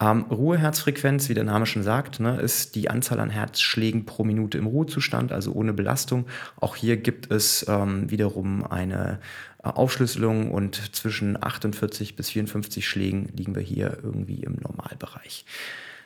Ähm, 0.00 0.24
Ruheherzfrequenz, 0.30 1.28
wie 1.28 1.34
der 1.34 1.44
Name 1.44 1.66
schon 1.66 1.82
sagt, 1.82 2.20
ne, 2.20 2.40
ist 2.40 2.74
die 2.74 2.88
Anzahl 2.88 3.20
an 3.20 3.28
Herzschlägen 3.28 4.06
pro 4.06 4.24
Minute 4.24 4.56
im 4.56 4.66
Ruhezustand, 4.66 5.30
also 5.30 5.52
ohne 5.52 5.74
Belastung. 5.74 6.26
Auch 6.58 6.74
hier 6.74 6.96
gibt 6.96 7.30
es 7.30 7.66
ähm, 7.68 8.10
wiederum 8.10 8.64
eine 8.66 9.18
Aufschlüsselung 9.62 10.50
und 10.50 10.94
zwischen 10.94 11.42
48 11.42 12.16
bis 12.16 12.30
54 12.30 12.88
Schlägen 12.88 13.28
liegen 13.36 13.54
wir 13.54 13.62
hier 13.62 13.98
irgendwie 14.02 14.42
im 14.42 14.56
Normalbereich. 14.60 15.44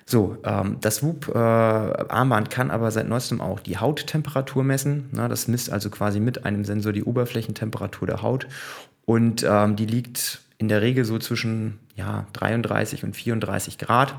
So, 0.06 0.36
ähm, 0.44 0.78
das 0.80 1.02
WUP-Armband 1.02 2.48
äh, 2.48 2.50
kann 2.50 2.70
aber 2.70 2.90
seit 2.90 3.08
neuestem 3.08 3.40
auch 3.40 3.60
die 3.60 3.78
Hauttemperatur 3.78 4.62
messen. 4.62 5.08
Na, 5.12 5.28
das 5.28 5.48
misst 5.48 5.70
also 5.70 5.88
quasi 5.88 6.20
mit 6.20 6.44
einem 6.44 6.64
Sensor 6.64 6.92
die 6.92 7.04
Oberflächentemperatur 7.04 8.06
der 8.06 8.22
Haut 8.22 8.46
und 9.06 9.44
ähm, 9.48 9.76
die 9.76 9.86
liegt 9.86 10.40
in 10.58 10.68
der 10.68 10.82
Regel 10.82 11.04
so 11.04 11.18
zwischen 11.18 11.78
ja, 11.96 12.26
33 12.34 13.04
und 13.04 13.16
34 13.16 13.78
Grad. 13.78 14.14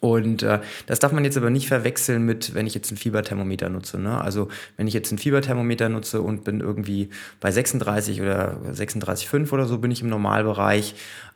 Und 0.00 0.42
äh, 0.42 0.60
das 0.86 0.98
darf 0.98 1.12
man 1.12 1.24
jetzt 1.24 1.36
aber 1.36 1.50
nicht 1.50 1.68
verwechseln 1.68 2.24
mit, 2.24 2.54
wenn 2.54 2.66
ich 2.66 2.74
jetzt 2.74 2.90
ein 2.90 2.96
Fieberthermometer 2.96 3.68
nutze. 3.68 3.98
Ne? 3.98 4.20
Also 4.20 4.48
wenn 4.76 4.88
ich 4.88 4.94
jetzt 4.94 5.12
ein 5.12 5.18
Fieberthermometer 5.18 5.90
nutze 5.90 6.22
und 6.22 6.42
bin 6.42 6.60
irgendwie 6.60 7.10
bei 7.38 7.50
36 7.50 8.22
oder 8.22 8.56
36,5 8.72 9.52
oder 9.52 9.66
so, 9.66 9.78
bin 9.78 9.90
ich 9.90 10.00
im 10.00 10.08
Normalbereich, 10.08 10.94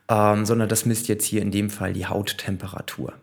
ähm, 0.09 0.45
sondern 0.45 0.67
das 0.67 0.85
misst 0.85 1.07
jetzt 1.07 1.25
hier 1.25 1.43
in 1.43 1.51
dem 1.51 1.69
Fall 1.69 1.93
die 1.93 2.07
Hauttemperatur. 2.07 3.13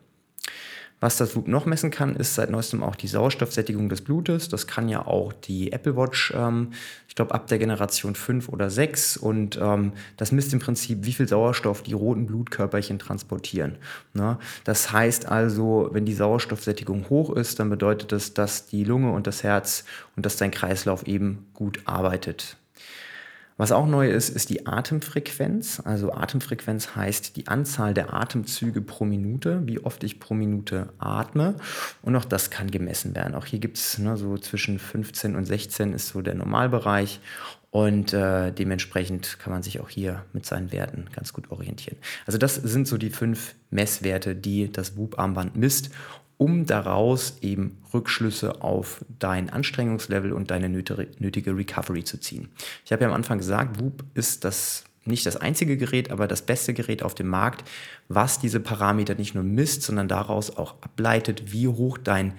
Was 1.02 1.16
das 1.16 1.34
WUP 1.34 1.48
noch 1.48 1.66
messen 1.66 1.90
kann, 1.90 2.14
ist 2.14 2.36
seit 2.36 2.48
neuestem 2.48 2.84
auch 2.84 2.94
die 2.94 3.08
Sauerstoffsättigung 3.08 3.88
des 3.88 4.02
Blutes. 4.02 4.48
Das 4.48 4.68
kann 4.68 4.88
ja 4.88 5.04
auch 5.04 5.32
die 5.32 5.72
Apple 5.72 5.96
Watch, 5.96 6.32
ähm, 6.32 6.68
ich 7.08 7.16
glaube 7.16 7.34
ab 7.34 7.48
der 7.48 7.58
Generation 7.58 8.14
5 8.14 8.48
oder 8.48 8.70
6. 8.70 9.16
Und 9.16 9.58
ähm, 9.60 9.94
das 10.16 10.30
misst 10.30 10.52
im 10.52 10.60
Prinzip, 10.60 11.04
wie 11.04 11.12
viel 11.12 11.26
Sauerstoff 11.26 11.82
die 11.82 11.92
roten 11.92 12.26
Blutkörperchen 12.26 13.00
transportieren. 13.00 13.78
Ne? 14.14 14.38
Das 14.62 14.92
heißt 14.92 15.26
also, 15.26 15.88
wenn 15.90 16.06
die 16.06 16.14
Sauerstoffsättigung 16.14 17.10
hoch 17.10 17.34
ist, 17.34 17.58
dann 17.58 17.68
bedeutet 17.68 18.12
das, 18.12 18.32
dass 18.32 18.66
die 18.66 18.84
Lunge 18.84 19.10
und 19.10 19.26
das 19.26 19.42
Herz 19.42 19.84
und 20.14 20.24
dass 20.24 20.36
dein 20.36 20.52
Kreislauf 20.52 21.08
eben 21.08 21.46
gut 21.52 21.80
arbeitet. 21.84 22.58
Was 23.56 23.72
auch 23.72 23.86
neu 23.86 24.10
ist, 24.10 24.30
ist 24.30 24.50
die 24.50 24.66
Atemfrequenz. 24.66 25.80
Also 25.84 26.12
Atemfrequenz 26.12 26.96
heißt 26.96 27.36
die 27.36 27.48
Anzahl 27.48 27.94
der 27.94 28.14
Atemzüge 28.14 28.80
pro 28.80 29.04
Minute, 29.04 29.62
wie 29.66 29.80
oft 29.80 30.02
ich 30.04 30.20
pro 30.20 30.34
Minute 30.34 30.88
atme. 30.98 31.54
Und 32.02 32.16
auch 32.16 32.24
das 32.24 32.50
kann 32.50 32.70
gemessen 32.70 33.14
werden. 33.14 33.34
Auch 33.34 33.46
hier 33.46 33.58
gibt 33.58 33.76
es 33.76 33.98
ne, 33.98 34.16
so 34.16 34.38
zwischen 34.38 34.78
15 34.78 35.36
und 35.36 35.44
16 35.44 35.92
ist 35.92 36.08
so 36.08 36.22
der 36.22 36.34
Normalbereich. 36.34 37.20
Und 37.70 38.12
äh, 38.12 38.52
dementsprechend 38.52 39.38
kann 39.38 39.50
man 39.50 39.62
sich 39.62 39.80
auch 39.80 39.88
hier 39.88 40.26
mit 40.34 40.44
seinen 40.44 40.72
Werten 40.72 41.06
ganz 41.14 41.32
gut 41.32 41.50
orientieren. 41.50 41.96
Also 42.26 42.36
das 42.36 42.54
sind 42.54 42.86
so 42.86 42.98
die 42.98 43.08
fünf 43.08 43.54
Messwerte, 43.70 44.36
die 44.36 44.70
das 44.70 44.98
WUB-Armband 44.98 45.56
misst 45.56 45.90
um 46.42 46.66
daraus 46.66 47.36
eben 47.40 47.78
Rückschlüsse 47.94 48.62
auf 48.62 49.04
dein 49.20 49.48
Anstrengungslevel 49.48 50.32
und 50.32 50.50
deine 50.50 50.68
nötige 50.68 51.56
Recovery 51.56 52.02
zu 52.02 52.18
ziehen. 52.18 52.48
Ich 52.84 52.90
habe 52.90 53.02
ja 53.04 53.08
am 53.08 53.14
Anfang 53.14 53.38
gesagt, 53.38 53.80
Whoop 53.80 54.02
ist 54.14 54.44
das 54.44 54.82
nicht 55.04 55.24
das 55.24 55.36
einzige 55.36 55.76
Gerät, 55.76 56.10
aber 56.10 56.26
das 56.26 56.42
beste 56.42 56.74
Gerät 56.74 57.04
auf 57.04 57.14
dem 57.14 57.28
Markt, 57.28 57.68
was 58.08 58.40
diese 58.40 58.58
Parameter 58.58 59.14
nicht 59.14 59.36
nur 59.36 59.44
misst, 59.44 59.82
sondern 59.82 60.08
daraus 60.08 60.56
auch 60.56 60.74
ableitet, 60.82 61.52
wie 61.52 61.68
hoch 61.68 61.96
dein 61.96 62.34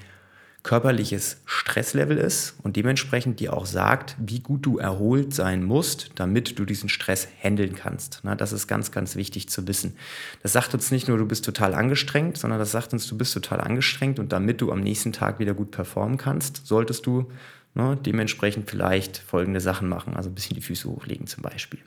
körperliches 0.64 1.42
Stresslevel 1.46 2.18
ist 2.18 2.56
und 2.64 2.78
dementsprechend 2.78 3.42
dir 3.42 3.54
auch 3.54 3.66
sagt, 3.66 4.16
wie 4.18 4.40
gut 4.40 4.66
du 4.66 4.78
erholt 4.78 5.34
sein 5.34 5.62
musst, 5.62 6.12
damit 6.16 6.58
du 6.58 6.64
diesen 6.64 6.88
Stress 6.88 7.28
handeln 7.42 7.76
kannst. 7.76 8.22
Das 8.38 8.54
ist 8.54 8.68
ganz, 8.68 8.92
ganz 8.92 9.18
wichtig 9.18 9.50
zu 9.50 9.68
wissen. 9.68 9.98
Das 10.42 10.54
sagt 10.54 10.74
uns 10.74 10.90
nicht 10.90 11.10
nur, 11.10 11.18
du 11.18 11.26
bist 11.26 11.44
total 11.44 11.74
angestrengt, 11.74 12.38
sondern 12.38 12.60
das 12.60 12.72
sagt 12.72 12.94
uns, 12.94 13.06
du 13.08 13.18
bist 13.18 13.34
total 13.34 13.60
angestrengt 13.60 14.20
und 14.20 14.32
damit 14.32 14.62
du 14.62 14.72
am 14.72 14.80
nächsten 14.80 15.12
Tag 15.12 15.40
wieder 15.40 15.54
gut 15.54 15.72
performen 15.72 16.18
kannst, 16.18 16.66
solltest 16.66 17.06
du 17.06 17.30
ne, 17.76 17.98
dementsprechend 17.98 18.70
vielleicht 18.70 19.18
folgende 19.18 19.60
Sachen 19.60 19.90
machen, 19.90 20.16
also 20.16 20.30
ein 20.30 20.36
bisschen 20.36 20.56
die 20.56 20.62
Füße 20.62 20.88
hochlegen 20.88 21.28
zum 21.28 21.44
Beispiel. 21.44 21.80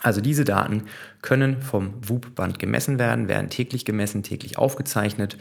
Also 0.00 0.20
diese 0.20 0.44
Daten 0.44 0.84
können 1.22 1.60
vom 1.60 1.94
WUP-Band 2.06 2.60
gemessen 2.60 3.00
werden, 3.00 3.26
werden 3.26 3.50
täglich 3.50 3.84
gemessen, 3.84 4.22
täglich 4.22 4.56
aufgezeichnet 4.56 5.36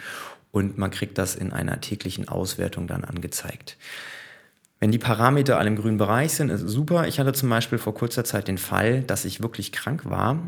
und 0.58 0.78
man 0.78 0.92
kriegt 0.92 1.18
das 1.18 1.36
in 1.36 1.54
einer 1.54 1.80
täglichen 1.82 2.28
Auswertung 2.28 2.88
dann 2.88 3.04
angezeigt. 3.04 3.78
Wenn 4.80 4.92
die 4.92 4.98
Parameter 4.98 5.58
alle 5.58 5.70
im 5.70 5.76
grünen 5.76 5.98
Bereich 5.98 6.34
sind, 6.34 6.50
ist 6.50 6.62
super. 6.62 7.08
Ich 7.08 7.20
hatte 7.20 7.34
zum 7.34 7.50
Beispiel 7.50 7.78
vor 7.78 7.94
kurzer 7.94 8.24
Zeit 8.24 8.48
den 8.48 8.58
Fall, 8.58 9.02
dass 9.02 9.26
ich 9.26 9.42
wirklich 9.42 9.72
krank 9.72 10.06
war 10.06 10.40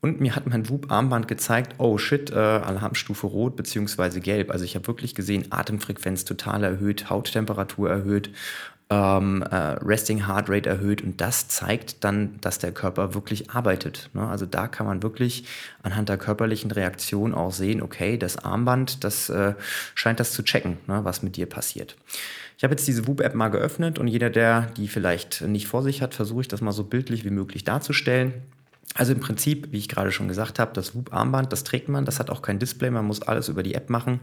und 0.00 0.20
mir 0.20 0.36
hat 0.36 0.46
mein 0.46 0.68
Whoop-Armband 0.68 1.28
gezeigt, 1.28 1.74
oh 1.78 1.98
shit, 1.98 2.30
äh, 2.30 2.34
Alarmstufe 2.34 3.26
rot 3.26 3.56
bzw. 3.56 4.20
gelb. 4.20 4.50
Also 4.50 4.64
ich 4.64 4.74
habe 4.74 4.86
wirklich 4.86 5.14
gesehen, 5.14 5.46
Atemfrequenz 5.50 6.24
total 6.24 6.62
erhöht, 6.62 7.10
Hauttemperatur 7.10 7.90
erhöht, 7.90 8.30
ähm, 8.90 9.42
äh, 9.42 9.54
Resting 9.54 10.26
Heart 10.26 10.48
Rate 10.48 10.68
erhöht 10.68 11.02
und 11.02 11.20
das 11.20 11.48
zeigt 11.48 12.04
dann, 12.04 12.38
dass 12.40 12.58
der 12.58 12.72
Körper 12.72 13.14
wirklich 13.14 13.50
arbeitet. 13.50 14.08
Ne? 14.14 14.26
Also 14.26 14.46
da 14.46 14.66
kann 14.66 14.86
man 14.86 15.02
wirklich 15.02 15.44
anhand 15.82 16.08
der 16.08 16.16
körperlichen 16.16 16.70
Reaktion 16.70 17.34
auch 17.34 17.52
sehen, 17.52 17.82
okay, 17.82 18.16
das 18.16 18.38
Armband, 18.38 19.04
das 19.04 19.28
äh, 19.28 19.54
scheint 19.94 20.20
das 20.20 20.32
zu 20.32 20.42
checken, 20.42 20.78
ne, 20.86 21.04
was 21.04 21.22
mit 21.22 21.36
dir 21.36 21.46
passiert. 21.46 21.96
Ich 22.56 22.64
habe 22.64 22.72
jetzt 22.72 22.88
diese 22.88 23.06
Whoop-App 23.06 23.34
mal 23.34 23.48
geöffnet 23.48 23.98
und 23.98 24.08
jeder, 24.08 24.30
der 24.30 24.62
die 24.76 24.88
vielleicht 24.88 25.42
nicht 25.42 25.68
vor 25.68 25.82
sich 25.82 26.02
hat, 26.02 26.14
versuche 26.14 26.40
ich 26.40 26.48
das 26.48 26.60
mal 26.60 26.72
so 26.72 26.84
bildlich 26.84 27.24
wie 27.24 27.30
möglich 27.30 27.64
darzustellen. 27.64 28.32
Also 28.94 29.12
im 29.12 29.20
Prinzip, 29.20 29.68
wie 29.70 29.78
ich 29.78 29.88
gerade 29.88 30.10
schon 30.10 30.28
gesagt 30.28 30.58
habe, 30.58 30.72
das 30.72 30.94
Whoop-Armband, 30.94 31.52
das 31.52 31.62
trägt 31.62 31.88
man, 31.88 32.04
das 32.04 32.18
hat 32.18 32.30
auch 32.30 32.42
kein 32.42 32.58
Display, 32.58 32.90
man 32.90 33.04
muss 33.04 33.22
alles 33.22 33.48
über 33.48 33.62
die 33.62 33.74
App 33.74 33.90
machen. 33.90 34.20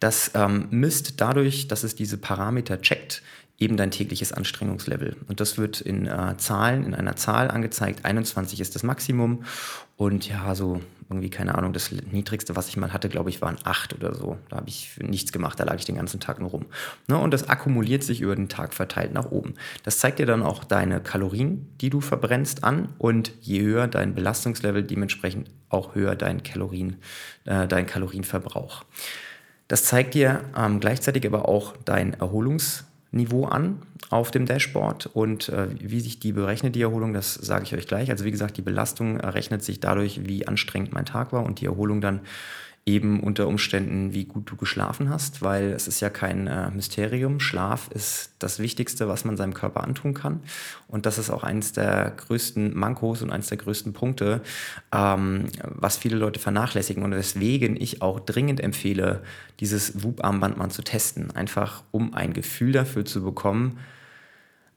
Das 0.00 0.32
ähm, 0.34 0.66
misst 0.70 1.20
dadurch, 1.20 1.68
dass 1.68 1.84
es 1.84 1.94
diese 1.94 2.18
Parameter 2.18 2.80
checkt, 2.82 3.22
eben 3.58 3.76
dein 3.76 3.90
tägliches 3.90 4.32
Anstrengungslevel. 4.32 5.16
Und 5.26 5.40
das 5.40 5.58
wird 5.58 5.80
in 5.80 6.06
äh, 6.06 6.36
Zahlen, 6.36 6.84
in 6.84 6.94
einer 6.94 7.16
Zahl 7.16 7.50
angezeigt. 7.50 8.04
21 8.04 8.60
ist 8.60 8.74
das 8.74 8.84
Maximum. 8.84 9.44
Und 9.96 10.28
ja, 10.28 10.54
so 10.54 10.80
irgendwie, 11.10 11.30
keine 11.30 11.56
Ahnung, 11.56 11.72
das 11.72 11.90
niedrigste, 11.90 12.54
was 12.54 12.68
ich 12.68 12.76
mal 12.76 12.92
hatte, 12.92 13.08
glaube 13.08 13.30
ich, 13.30 13.42
waren 13.42 13.56
8 13.64 13.94
oder 13.94 14.14
so. 14.14 14.36
Da 14.48 14.58
habe 14.58 14.68
ich 14.68 14.96
nichts 15.00 15.32
gemacht, 15.32 15.58
da 15.58 15.64
lag 15.64 15.76
ich 15.76 15.86
den 15.86 15.96
ganzen 15.96 16.20
Tag 16.20 16.38
nur 16.38 16.50
rum. 16.50 16.66
Ne? 17.08 17.18
Und 17.18 17.32
das 17.32 17.48
akkumuliert 17.48 18.04
sich 18.04 18.20
über 18.20 18.36
den 18.36 18.48
Tag 18.48 18.74
verteilt 18.74 19.12
nach 19.12 19.30
oben. 19.32 19.54
Das 19.82 19.98
zeigt 19.98 20.20
dir 20.20 20.26
dann 20.26 20.42
auch 20.42 20.62
deine 20.62 21.00
Kalorien, 21.00 21.66
die 21.80 21.90
du 21.90 22.00
verbrennst, 22.00 22.62
an. 22.62 22.90
Und 22.98 23.32
je 23.40 23.62
höher 23.62 23.88
dein 23.88 24.14
Belastungslevel, 24.14 24.84
dementsprechend 24.84 25.50
auch 25.68 25.96
höher 25.96 26.14
dein, 26.14 26.44
Kalorien, 26.44 26.98
äh, 27.44 27.66
dein 27.66 27.86
Kalorienverbrauch. 27.86 28.84
Das 29.66 29.84
zeigt 29.84 30.14
dir 30.14 30.44
ähm, 30.56 30.78
gleichzeitig 30.78 31.26
aber 31.26 31.48
auch 31.48 31.74
dein 31.84 32.14
Erholungs- 32.14 32.84
Niveau 33.10 33.46
an 33.46 33.82
auf 34.10 34.30
dem 34.30 34.44
Dashboard 34.44 35.06
und 35.06 35.48
äh, 35.48 35.68
wie 35.80 36.00
sich 36.00 36.20
die 36.20 36.32
berechnet, 36.32 36.74
die 36.74 36.82
Erholung, 36.82 37.14
das 37.14 37.34
sage 37.34 37.64
ich 37.64 37.74
euch 37.74 37.86
gleich. 37.86 38.10
Also 38.10 38.24
wie 38.24 38.30
gesagt, 38.30 38.56
die 38.56 38.62
Belastung 38.62 39.18
errechnet 39.18 39.62
sich 39.62 39.80
dadurch, 39.80 40.26
wie 40.26 40.46
anstrengend 40.46 40.92
mein 40.92 41.06
Tag 41.06 41.32
war 41.32 41.44
und 41.44 41.60
die 41.60 41.66
Erholung 41.66 42.00
dann 42.00 42.20
eben 42.88 43.20
unter 43.20 43.46
Umständen, 43.46 44.14
wie 44.14 44.24
gut 44.24 44.50
du 44.50 44.56
geschlafen 44.56 45.10
hast, 45.10 45.42
weil 45.42 45.72
es 45.72 45.86
ist 45.86 46.00
ja 46.00 46.08
kein 46.08 46.46
äh, 46.46 46.70
Mysterium. 46.70 47.38
Schlaf 47.38 47.90
ist 47.92 48.30
das 48.38 48.58
Wichtigste, 48.58 49.08
was 49.08 49.26
man 49.26 49.36
seinem 49.36 49.52
Körper 49.52 49.84
antun 49.84 50.14
kann. 50.14 50.40
Und 50.88 51.04
das 51.04 51.18
ist 51.18 51.28
auch 51.28 51.44
eines 51.44 51.72
der 51.72 52.14
größten 52.16 52.74
Mankos 52.74 53.20
und 53.20 53.30
eines 53.30 53.48
der 53.48 53.58
größten 53.58 53.92
Punkte, 53.92 54.40
ähm, 54.90 55.44
was 55.62 55.98
viele 55.98 56.16
Leute 56.16 56.40
vernachlässigen 56.40 57.02
und 57.02 57.12
weswegen 57.12 57.76
ich 57.78 58.00
auch 58.00 58.20
dringend 58.20 58.60
empfehle, 58.60 59.22
dieses 59.60 60.02
WUP-Armband 60.02 60.56
mal 60.56 60.70
zu 60.70 60.82
testen. 60.82 61.30
Einfach 61.30 61.82
um 61.90 62.14
ein 62.14 62.32
Gefühl 62.32 62.72
dafür 62.72 63.04
zu 63.04 63.22
bekommen, 63.22 63.78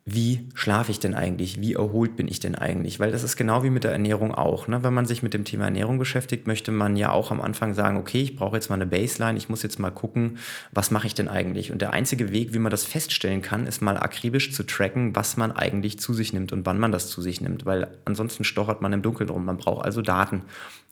wie 0.03 0.49
schlafe 0.55 0.91
ich 0.91 0.99
denn 0.99 1.13
eigentlich, 1.13 1.61
wie 1.61 1.73
erholt 1.73 2.15
bin 2.15 2.27
ich 2.27 2.39
denn 2.39 2.55
eigentlich? 2.55 2.99
Weil 2.99 3.11
das 3.11 3.21
ist 3.21 3.35
genau 3.35 3.63
wie 3.63 3.69
mit 3.69 3.83
der 3.83 3.91
Ernährung 3.91 4.33
auch. 4.33 4.67
Ne? 4.67 4.83
Wenn 4.83 4.95
man 4.95 5.05
sich 5.05 5.21
mit 5.21 5.35
dem 5.35 5.45
Thema 5.45 5.65
Ernährung 5.65 5.99
beschäftigt, 5.99 6.47
möchte 6.47 6.71
man 6.71 6.95
ja 6.95 7.11
auch 7.11 7.29
am 7.29 7.39
Anfang 7.39 7.75
sagen, 7.75 7.97
okay, 7.97 8.21
ich 8.21 8.35
brauche 8.35 8.55
jetzt 8.55 8.69
mal 8.69 8.75
eine 8.75 8.87
Baseline, 8.87 9.37
ich 9.37 9.47
muss 9.47 9.61
jetzt 9.61 9.77
mal 9.77 9.91
gucken, 9.91 10.39
was 10.71 10.89
mache 10.89 11.05
ich 11.05 11.13
denn 11.13 11.27
eigentlich? 11.27 11.71
Und 11.71 11.83
der 11.83 11.93
einzige 11.93 12.31
Weg, 12.31 12.53
wie 12.53 12.59
man 12.59 12.71
das 12.71 12.83
feststellen 12.83 13.43
kann, 13.43 13.67
ist 13.67 13.81
mal 13.83 13.95
akribisch 13.95 14.51
zu 14.51 14.63
tracken, 14.63 15.15
was 15.15 15.37
man 15.37 15.51
eigentlich 15.51 15.99
zu 15.99 16.13
sich 16.13 16.33
nimmt 16.33 16.51
und 16.51 16.65
wann 16.65 16.79
man 16.79 16.91
das 16.91 17.07
zu 17.07 17.21
sich 17.21 17.39
nimmt, 17.39 17.67
weil 17.67 17.87
ansonsten 18.03 18.43
stochert 18.43 18.81
man 18.81 18.93
im 18.93 19.03
Dunkeln 19.03 19.29
rum. 19.29 19.45
Man 19.45 19.57
braucht 19.57 19.85
also 19.85 20.01
Daten. 20.01 20.41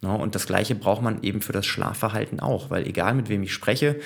Ne? 0.01 0.15
Und 0.15 0.35
das 0.35 0.45
Gleiche 0.45 0.75
braucht 0.75 1.01
man 1.01 1.23
eben 1.23 1.41
für 1.41 1.53
das 1.53 1.65
Schlafverhalten 1.65 2.39
auch, 2.39 2.69
weil 2.69 2.87
egal 2.87 3.15
mit 3.15 3.27
wem 3.27 3.41
ich 3.41 3.53
spreche, 3.53 3.99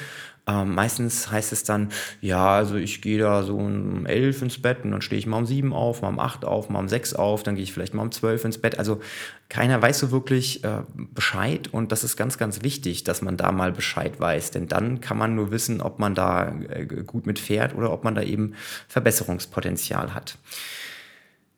ähm, 0.46 0.76
meistens 0.76 1.32
heißt 1.32 1.54
es 1.54 1.64
dann, 1.64 1.90
ja, 2.20 2.56
also 2.56 2.76
ich 2.76 3.02
gehe 3.02 3.18
da 3.18 3.44
so 3.44 3.56
um 3.56 4.06
elf 4.06 4.42
ins 4.42 4.62
Bett 4.62 4.84
und 4.84 4.92
dann 4.92 5.02
stehe 5.02 5.18
ich 5.18 5.26
mal 5.26 5.38
um 5.38 5.46
sieben 5.46 5.72
auf, 5.72 6.02
mal 6.02 6.10
um 6.10 6.20
acht 6.20 6.44
auf, 6.44 6.70
mal 6.70 6.80
um 6.80 6.90
sechs 6.90 7.14
auf, 7.14 7.44
dann 7.44 7.56
gehe 7.56 7.64
ich 7.64 7.72
vielleicht 7.72 7.94
mal 7.94 8.02
um 8.02 8.12
zwölf 8.12 8.44
ins 8.44 8.58
Bett. 8.58 8.78
Also 8.78 9.00
keiner 9.48 9.82
weiß 9.82 10.00
so 10.00 10.12
wirklich 10.12 10.64
äh, 10.66 10.82
Bescheid 10.94 11.70
und 11.72 11.94
das 11.94 12.04
ist 12.04 12.18
ganz, 12.18 12.38
ganz 12.38 12.62
wichtig, 12.62 13.06
dass 13.06 13.22
man 13.22 13.38
da 13.38 13.54
mal 13.54 13.72
Bescheid 13.72 14.20
weiß, 14.20 14.52
denn 14.52 14.68
dann 14.68 15.00
kann 15.00 15.18
man 15.18 15.34
nur 15.34 15.52
wissen, 15.52 15.80
ob 15.80 16.00
man 16.00 16.14
da 16.14 16.54
äh, 16.70 16.86
gut 16.86 17.26
mit 17.26 17.40
fährt 17.40 17.74
oder 17.74 17.94
ob 17.94 18.04
man 18.04 18.14
da 18.14 18.22
eben 18.22 18.54
Verbesserungspotenzial 18.90 20.14
hat. 20.14 20.38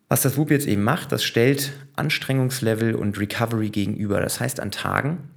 Was 0.09 0.21
das 0.21 0.37
WUP 0.37 0.51
jetzt 0.51 0.67
eben 0.67 0.83
macht, 0.83 1.11
das 1.11 1.23
stellt 1.23 1.73
Anstrengungslevel 1.95 2.93
und 2.93 3.19
Recovery 3.19 3.71
gegenüber. 3.71 4.21
Das 4.21 4.39
heißt, 4.39 4.59
an 4.59 4.69
Tagen, 4.69 5.29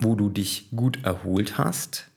wo 0.00 0.16
du 0.16 0.28
dich 0.28 0.68
gut 0.74 1.04
erholt 1.04 1.56
hast, 1.58 2.09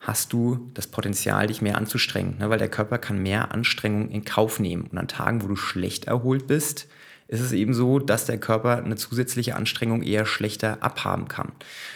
hast 0.00 0.32
du 0.32 0.70
das 0.74 0.86
Potenzial, 0.86 1.48
dich 1.48 1.62
mehr 1.62 1.76
anzustrengen, 1.76 2.38
ne? 2.38 2.50
weil 2.50 2.58
der 2.58 2.70
Körper 2.70 2.98
kann 2.98 3.22
mehr 3.22 3.52
Anstrengung 3.52 4.10
in 4.10 4.24
Kauf 4.24 4.60
nehmen. 4.60 4.88
Und 4.90 4.98
an 4.98 5.08
Tagen, 5.08 5.42
wo 5.42 5.48
du 5.48 5.56
schlecht 5.56 6.06
erholt 6.06 6.46
bist, 6.46 6.88
ist 7.28 7.40
es 7.40 7.52
eben 7.52 7.74
so, 7.74 7.98
dass 7.98 8.24
der 8.24 8.38
Körper 8.38 8.82
eine 8.82 8.96
zusätzliche 8.96 9.54
Anstrengung 9.54 10.02
eher 10.02 10.24
schlechter 10.24 10.82
abhaben 10.82 11.28
kann. 11.28 11.52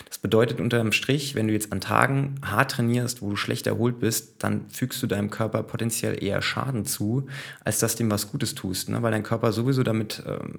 Das 0.07 0.19
bedeutet 0.19 0.61
unterm 0.61 0.93
Strich, 0.93 1.35
wenn 1.35 1.49
du 1.49 1.55
jetzt 1.55 1.73
an 1.73 1.81
Tagen 1.81 2.35
hart 2.45 2.73
trainierst, 2.73 3.23
wo 3.23 3.31
du 3.31 3.37
schlecht 3.37 3.67
erholt 3.67 3.99
bist, 3.99 4.35
dann 4.41 4.69
fügst 4.69 5.03
du 5.03 5.07
deinem 5.07 5.31
Körper 5.31 5.63
potenziell 5.63 6.23
eher 6.23 6.43
Schaden 6.43 6.85
zu, 6.85 7.29
als 7.65 7.79
dass 7.79 7.99
ihm 7.99 8.11
was 8.11 8.31
Gutes 8.31 8.55
tust. 8.55 8.91
Ne? 8.91 9.03
Weil 9.03 9.13
dein 9.13 9.23
Körper 9.23 9.53
sowieso 9.53 9.83
damit, 9.83 10.23
ähm, 10.27 10.59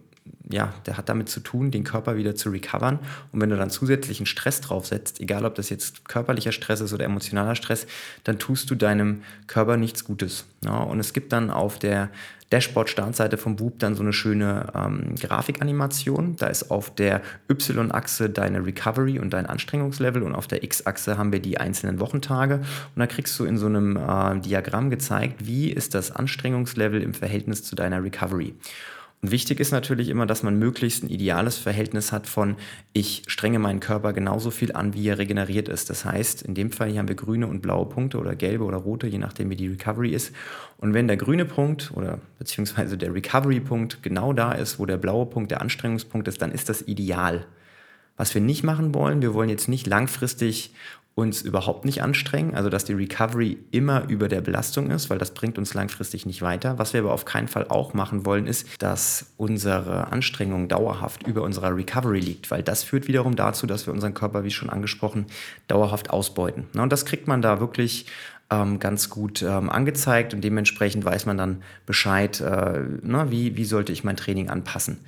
ja, 0.53 0.73
der 0.85 0.97
hat 0.97 1.09
damit 1.09 1.29
zu 1.29 1.39
tun, 1.39 1.71
den 1.71 1.83
Körper 1.83 2.15
wieder 2.15 2.35
zu 2.35 2.49
recovern. 2.51 2.99
Und 3.31 3.41
wenn 3.41 3.49
du 3.49 3.57
dann 3.57 3.71
zusätzlichen 3.71 4.27
Stress 4.27 4.61
draufsetzt, 4.61 5.19
egal 5.19 5.45
ob 5.45 5.55
das 5.55 5.69
jetzt 5.69 6.07
körperlicher 6.07 6.51
Stress 6.51 6.79
ist 6.79 6.93
oder 6.93 7.05
emotionaler 7.05 7.55
Stress, 7.55 7.87
dann 8.23 8.37
tust 8.37 8.69
du 8.69 8.75
deinem 8.75 9.23
Körper 9.47 9.77
nichts 9.77 10.05
Gutes. 10.05 10.45
Ja? 10.63 10.77
Und 10.77 10.99
es 10.99 11.11
gibt 11.13 11.33
dann 11.33 11.49
auf 11.49 11.79
der 11.79 12.09
Dashboard-Startseite 12.51 13.37
vom 13.37 13.59
Whoop 13.59 13.79
dann 13.79 13.95
so 13.95 14.03
eine 14.03 14.13
schöne 14.13 14.67
ähm, 14.75 15.15
Grafikanimation. 15.19 16.35
Da 16.35 16.47
ist 16.47 16.69
auf 16.69 16.93
der 16.93 17.21
Y-Achse 17.49 18.29
deine 18.29 18.63
Recovery 18.63 19.17
und 19.17 19.33
dein 19.33 19.47
Anstrengungslevel 19.47 20.21
und 20.21 20.35
auf 20.35 20.45
der 20.45 20.63
X-Achse 20.63 21.17
haben 21.17 21.31
wir 21.31 21.39
die 21.39 21.57
einzelnen 21.57 21.99
Wochentage. 21.99 22.57
Und 22.57 22.99
da 22.99 23.07
kriegst 23.07 23.39
du 23.39 23.45
in 23.45 23.57
so 23.57 23.65
einem 23.65 23.97
äh, 23.97 24.39
Diagramm 24.39 24.91
gezeigt, 24.91 25.47
wie 25.47 25.71
ist 25.71 25.95
das 25.95 26.11
Anstrengungslevel 26.11 27.01
im 27.01 27.15
Verhältnis 27.15 27.63
zu 27.63 27.75
deiner 27.75 28.03
Recovery. 28.03 28.53
Und 29.23 29.31
wichtig 29.31 29.61
ist 29.61 29.71
natürlich 29.71 30.09
immer, 30.09 30.25
dass 30.25 30.43
man 30.43 30.59
möglichst 30.59 31.01
ein 31.01 31.09
ideales 31.09 31.57
Verhältnis 31.57 32.11
hat 32.11 32.27
von, 32.27 32.57
ich 32.91 33.23
strenge 33.27 33.57
meinen 33.57 33.79
Körper 33.79 34.11
genauso 34.11 34.51
viel 34.51 34.73
an, 34.73 34.93
wie 34.93 35.07
er 35.07 35.17
regeneriert 35.17 35.69
ist. 35.69 35.89
Das 35.89 36.03
heißt, 36.03 36.41
in 36.41 36.55
dem 36.55 36.71
Fall 36.71 36.89
hier 36.89 36.99
haben 36.99 37.07
wir 37.07 37.15
grüne 37.15 37.47
und 37.47 37.61
blaue 37.61 37.85
Punkte 37.85 38.17
oder 38.19 38.35
gelbe 38.35 38.65
oder 38.65 38.75
rote, 38.75 39.07
je 39.07 39.19
nachdem 39.19 39.49
wie 39.49 39.55
die 39.55 39.69
Recovery 39.69 40.09
ist. 40.09 40.35
Und 40.77 40.93
wenn 40.93 41.07
der 41.07 41.15
grüne 41.15 41.45
Punkt 41.45 41.91
oder 41.95 42.19
beziehungsweise 42.37 42.97
der 42.97 43.13
Recovery-Punkt 43.13 44.03
genau 44.03 44.33
da 44.33 44.51
ist, 44.51 44.77
wo 44.77 44.85
der 44.85 44.97
blaue 44.97 45.25
Punkt 45.25 45.51
der 45.51 45.61
Anstrengungspunkt 45.61 46.27
ist, 46.27 46.41
dann 46.41 46.51
ist 46.51 46.67
das 46.67 46.81
ideal. 46.81 47.45
Was 48.17 48.35
wir 48.35 48.41
nicht 48.41 48.63
machen 48.63 48.93
wollen, 48.93 49.21
wir 49.21 49.33
wollen 49.33 49.47
jetzt 49.47 49.69
nicht 49.69 49.87
langfristig 49.87 50.73
uns 51.15 51.43
überhaupt 51.43 51.85
nicht 51.85 52.01
anstrengen, 52.01 52.55
also 52.55 52.69
dass 52.69 52.85
die 52.85 52.93
Recovery 52.93 53.59
immer 53.69 54.09
über 54.09 54.27
der 54.27 54.41
Belastung 54.41 54.89
ist, 54.89 55.11
weil 55.11 55.19
das 55.19 55.31
bringt 55.31 55.59
uns 55.59 55.75
langfristig 55.75 56.25
nicht 56.25 56.41
weiter. 56.41 56.79
Was 56.79 56.93
wir 56.93 57.01
aber 57.01 57.13
auf 57.13 57.25
keinen 57.25 57.47
Fall 57.47 57.67
auch 57.69 57.93
machen 57.93 58.25
wollen, 58.25 58.47
ist, 58.47 58.81
dass 58.81 59.27
unsere 59.37 60.11
Anstrengung 60.11 60.67
dauerhaft 60.67 61.27
über 61.27 61.43
unserer 61.43 61.75
Recovery 61.75 62.19
liegt, 62.19 62.49
weil 62.49 62.63
das 62.63 62.83
führt 62.83 63.07
wiederum 63.07 63.35
dazu, 63.35 63.67
dass 63.67 63.85
wir 63.85 63.93
unseren 63.93 64.15
Körper, 64.15 64.43
wie 64.43 64.51
schon 64.51 64.71
angesprochen, 64.71 65.27
dauerhaft 65.67 66.09
ausbeuten. 66.09 66.65
Und 66.75 66.91
das 66.91 67.05
kriegt 67.05 67.27
man 67.27 67.43
da 67.43 67.59
wirklich 67.59 68.07
ähm, 68.49 68.79
ganz 68.79 69.09
gut 69.09 69.41
ähm, 69.41 69.69
angezeigt 69.69 70.33
und 70.33 70.43
dementsprechend 70.43 71.05
weiß 71.05 71.25
man 71.25 71.37
dann 71.37 71.63
Bescheid, 71.85 72.41
äh, 72.41 72.79
na, 73.01 73.31
wie, 73.31 73.55
wie 73.55 73.65
sollte 73.65 73.91
ich 73.91 74.03
mein 74.03 74.17
Training 74.17 74.49
anpassen. 74.49 74.99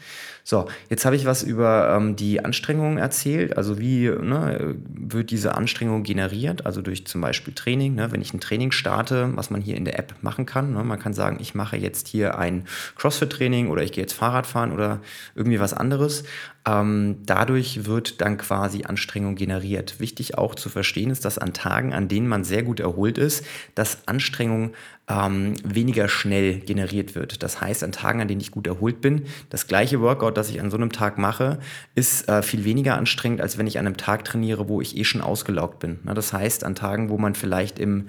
So, 0.47 0.67
jetzt 0.91 1.05
habe 1.05 1.15
ich 1.15 1.25
was 1.25 1.41
über 1.41 1.95
ähm, 1.97 2.15
die 2.15 2.45
Anstrengung 2.45 2.99
erzählt, 2.99 3.57
also 3.57 3.79
wie 3.79 4.07
ne, 4.07 4.75
wird 4.87 5.31
diese 5.31 5.55
Anstrengung 5.55 6.03
generiert, 6.03 6.67
also 6.67 6.83
durch 6.83 7.07
zum 7.07 7.19
Beispiel 7.19 7.55
Training. 7.55 7.95
Ne, 7.95 8.11
wenn 8.11 8.21
ich 8.21 8.31
ein 8.31 8.39
Training 8.39 8.71
starte, 8.71 9.35
was 9.35 9.49
man 9.49 9.59
hier 9.59 9.75
in 9.75 9.85
der 9.85 9.97
App 9.97 10.13
machen 10.21 10.45
kann, 10.45 10.73
ne, 10.73 10.83
man 10.83 10.99
kann 10.99 11.15
sagen, 11.15 11.39
ich 11.41 11.55
mache 11.55 11.77
jetzt 11.77 12.07
hier 12.07 12.37
ein 12.37 12.65
CrossFit-Training 12.95 13.69
oder 13.69 13.81
ich 13.81 13.91
gehe 13.91 14.03
jetzt 14.03 14.13
Fahrrad 14.13 14.45
fahren 14.45 14.71
oder 14.71 15.01
irgendwie 15.33 15.59
was 15.59 15.73
anderes. 15.73 16.25
Ähm, 16.67 17.17
dadurch 17.25 17.85
wird 17.85 18.21
dann 18.21 18.37
quasi 18.37 18.83
Anstrengung 18.83 19.33
generiert. 19.33 19.99
Wichtig 19.99 20.37
auch 20.37 20.53
zu 20.53 20.69
verstehen 20.69 21.09
ist, 21.09 21.25
dass 21.25 21.39
an 21.39 21.53
Tagen, 21.53 21.91
an 21.91 22.07
denen 22.07 22.27
man 22.27 22.43
sehr 22.43 22.61
gut 22.61 22.79
erholt 22.79 23.17
ist, 23.17 23.43
dass 23.73 24.07
Anstrengung 24.07 24.73
ähm, 25.07 25.53
weniger 25.63 26.07
schnell 26.07 26.59
generiert 26.59 27.15
wird. 27.15 27.43
Das 27.43 27.61
heißt, 27.61 27.83
an 27.83 27.91
Tagen, 27.91 28.21
an 28.21 28.27
denen 28.27 28.41
ich 28.41 28.51
gut 28.51 28.65
erholt 28.65 29.01
bin, 29.01 29.25
das 29.49 29.67
gleiche 29.67 30.01
Workout, 30.01 30.37
das 30.37 30.49
ich 30.49 30.59
an 30.59 30.71
so 30.71 30.77
einem 30.77 30.91
Tag 30.91 31.17
mache, 31.17 31.59
ist 31.93 32.27
äh, 32.27 32.41
viel 32.41 32.65
weniger 32.65 32.97
anstrengend, 32.97 33.41
als 33.41 33.57
wenn 33.57 33.67
ich 33.67 33.77
an 33.77 33.85
einem 33.85 33.97
Tag 33.97 34.25
trainiere, 34.25 34.67
wo 34.67 34.81
ich 34.81 34.97
eh 34.97 35.03
schon 35.03 35.21
ausgelaugt 35.21 35.79
bin. 35.79 35.99
Na, 36.03 36.13
das 36.13 36.33
heißt, 36.33 36.63
an 36.63 36.75
Tagen, 36.75 37.09
wo 37.09 37.17
man 37.17 37.35
vielleicht 37.35 37.77
im 37.77 38.07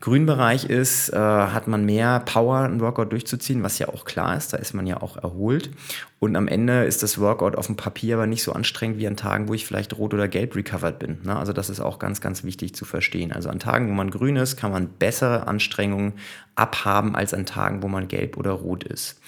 Grünbereich 0.00 0.64
ist, 0.64 1.10
äh, 1.10 1.16
hat 1.18 1.68
man 1.68 1.84
mehr 1.84 2.20
Power, 2.20 2.60
ein 2.60 2.80
Workout 2.80 3.12
durchzuziehen, 3.12 3.62
was 3.62 3.78
ja 3.78 3.88
auch 3.88 4.06
klar 4.06 4.34
ist, 4.34 4.54
da 4.54 4.56
ist 4.56 4.72
man 4.72 4.86
ja 4.86 5.02
auch 5.02 5.18
erholt. 5.18 5.70
Und 6.18 6.36
am 6.36 6.48
Ende 6.48 6.84
ist 6.84 7.02
das 7.02 7.18
Workout 7.18 7.54
auf 7.54 7.66
dem 7.66 7.76
Papier 7.76 8.16
aber 8.16 8.26
nicht 8.26 8.42
so 8.42 8.52
anstrengend 8.52 8.98
wie 8.98 9.06
an 9.06 9.16
Tagen, 9.16 9.48
wo 9.48 9.54
ich 9.54 9.66
vielleicht 9.66 9.96
rot 9.98 10.14
oder 10.14 10.26
gelb 10.26 10.56
recovered 10.56 10.98
bin. 10.98 11.18
Ne? 11.22 11.36
Also 11.36 11.52
das 11.52 11.68
ist 11.68 11.80
auch 11.80 11.98
ganz, 11.98 12.22
ganz 12.22 12.44
wichtig 12.44 12.74
zu 12.74 12.86
verstehen. 12.86 13.30
Also 13.30 13.50
an 13.50 13.58
Tagen, 13.58 13.90
wo 13.90 13.92
man 13.92 14.10
grün 14.10 14.36
ist, 14.36 14.56
kann 14.56 14.72
man 14.72 14.88
bessere 14.88 15.46
Anstrengungen 15.46 16.14
abhaben 16.54 17.14
als 17.14 17.34
an 17.34 17.44
Tagen, 17.44 17.82
wo 17.82 17.88
man 17.88 18.08
gelb 18.08 18.38
oder 18.38 18.52
rot 18.52 18.84
ist. 18.84 19.20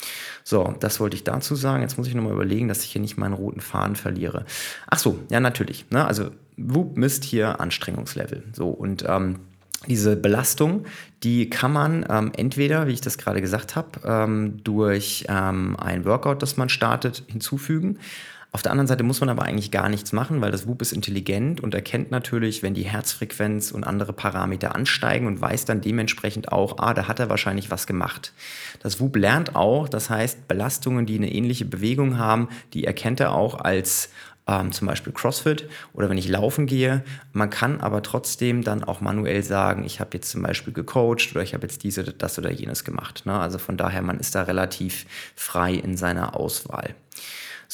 So, 0.43 0.75
das 0.81 1.01
wollte 1.01 1.17
ich 1.17 1.25
dazu 1.25 1.55
sagen. 1.55 1.83
Jetzt 1.83 1.99
muss 1.99 2.09
ich 2.09 2.15
nochmal 2.15 2.33
überlegen, 2.33 2.69
dass 2.69 2.83
ich 2.83 2.93
hier 2.93 3.01
nicht 3.03 3.19
meinen 3.19 3.35
roten 3.35 3.61
Faden 3.61 3.97
verliere. 3.97 4.47
Ach 4.87 4.99
so, 4.99 5.19
ja, 5.31 5.41
natürlich. 5.41 5.91
Ne? 5.91 6.07
Also 6.07 6.31
Whoop 6.57 6.97
misst 6.97 7.25
hier 7.25 7.61
Anstrengungslevel. 7.61 8.45
So, 8.53 8.69
und 8.69 9.05
ähm, 9.07 9.41
diese 9.87 10.17
Belastung, 10.17 10.85
die 11.23 11.51
kann 11.51 11.73
man 11.73 12.07
ähm, 12.09 12.33
entweder, 12.37 12.87
wie 12.87 12.93
ich 12.93 13.01
das 13.01 13.19
gerade 13.19 13.41
gesagt 13.41 13.77
habe, 13.77 14.01
ähm, 14.05 14.63
durch 14.65 15.25
ähm, 15.29 15.77
ein 15.79 16.05
Workout, 16.05 16.43
das 16.43 16.57
man 16.57 16.69
startet, 16.69 17.25
hinzufügen. 17.27 17.99
Auf 18.55 18.61
der 18.61 18.71
anderen 18.71 18.87
Seite 18.87 19.03
muss 19.03 19.21
man 19.21 19.31
aber 19.31 19.45
eigentlich 19.45 19.71
gar 19.71 19.89
nichts 19.89 20.13
machen, 20.13 20.43
weil 20.43 20.51
das 20.51 20.67
WUP 20.67 20.83
ist 20.83 20.93
intelligent 20.93 21.63
und 21.63 21.73
erkennt 21.73 22.11
natürlich, 22.11 22.63
wenn 22.63 22.75
die 22.75 22.83
Herzfrequenz 22.83 23.71
und 23.73 23.85
andere 23.85 24.13
Parameter 24.13 24.75
ansteigen 24.75 25.27
und 25.27 25.41
weiß 25.41 25.65
dann 25.65 25.81
dementsprechend 25.81 26.53
auch, 26.53 26.77
ah, 26.77 26.93
da 26.93 27.09
hat 27.09 27.19
er 27.19 27.31
wahrscheinlich 27.31 27.71
was 27.71 27.87
gemacht. 27.87 28.35
Das 28.83 29.01
WUP 29.01 29.17
lernt 29.17 29.57
auch, 29.57 29.89
das 29.89 30.11
heißt, 30.11 30.49
Belastungen, 30.49 31.07
die 31.07 31.17
eine 31.17 31.33
ähnliche 31.33 31.65
Bewegung 31.65 32.19
haben, 32.19 32.51
die 32.75 32.85
erkennt 32.85 33.21
er 33.21 33.33
auch 33.33 33.59
als 33.59 34.11
ähm, 34.47 34.73
zum 34.73 34.89
Beispiel 34.89 35.13
CrossFit 35.13 35.69
oder 35.93 36.09
wenn 36.09 36.19
ich 36.19 36.29
laufen 36.29 36.67
gehe. 36.67 37.05
Man 37.33 37.51
kann 37.51 37.81
aber 37.81 38.03
trotzdem 38.03 38.63
dann 38.63 38.85
auch 38.85 39.01
manuell 39.01 39.43
sagen, 39.43 39.85
ich 39.85 40.01
habe 40.01 40.11
jetzt 40.15 40.31
zum 40.31 40.43
Beispiel 40.43 40.73
gecoacht 40.73 41.31
oder 41.33 41.43
ich 41.43 41.55
habe 41.55 41.67
jetzt 41.67 41.85
diese, 41.85 42.05
das 42.05 42.39
oder 42.39 42.51
jenes 42.51 42.85
gemacht. 42.85 43.25
Ne? 43.27 43.39
Also 43.39 43.59
von 43.59 43.77
daher, 43.77 44.03
man 44.03 44.19
ist 44.19 44.35
da 44.35 44.43
relativ 44.43 45.07
frei 45.37 45.75
in 45.75 45.97
seiner 45.97 46.37
Auswahl. 46.37 46.95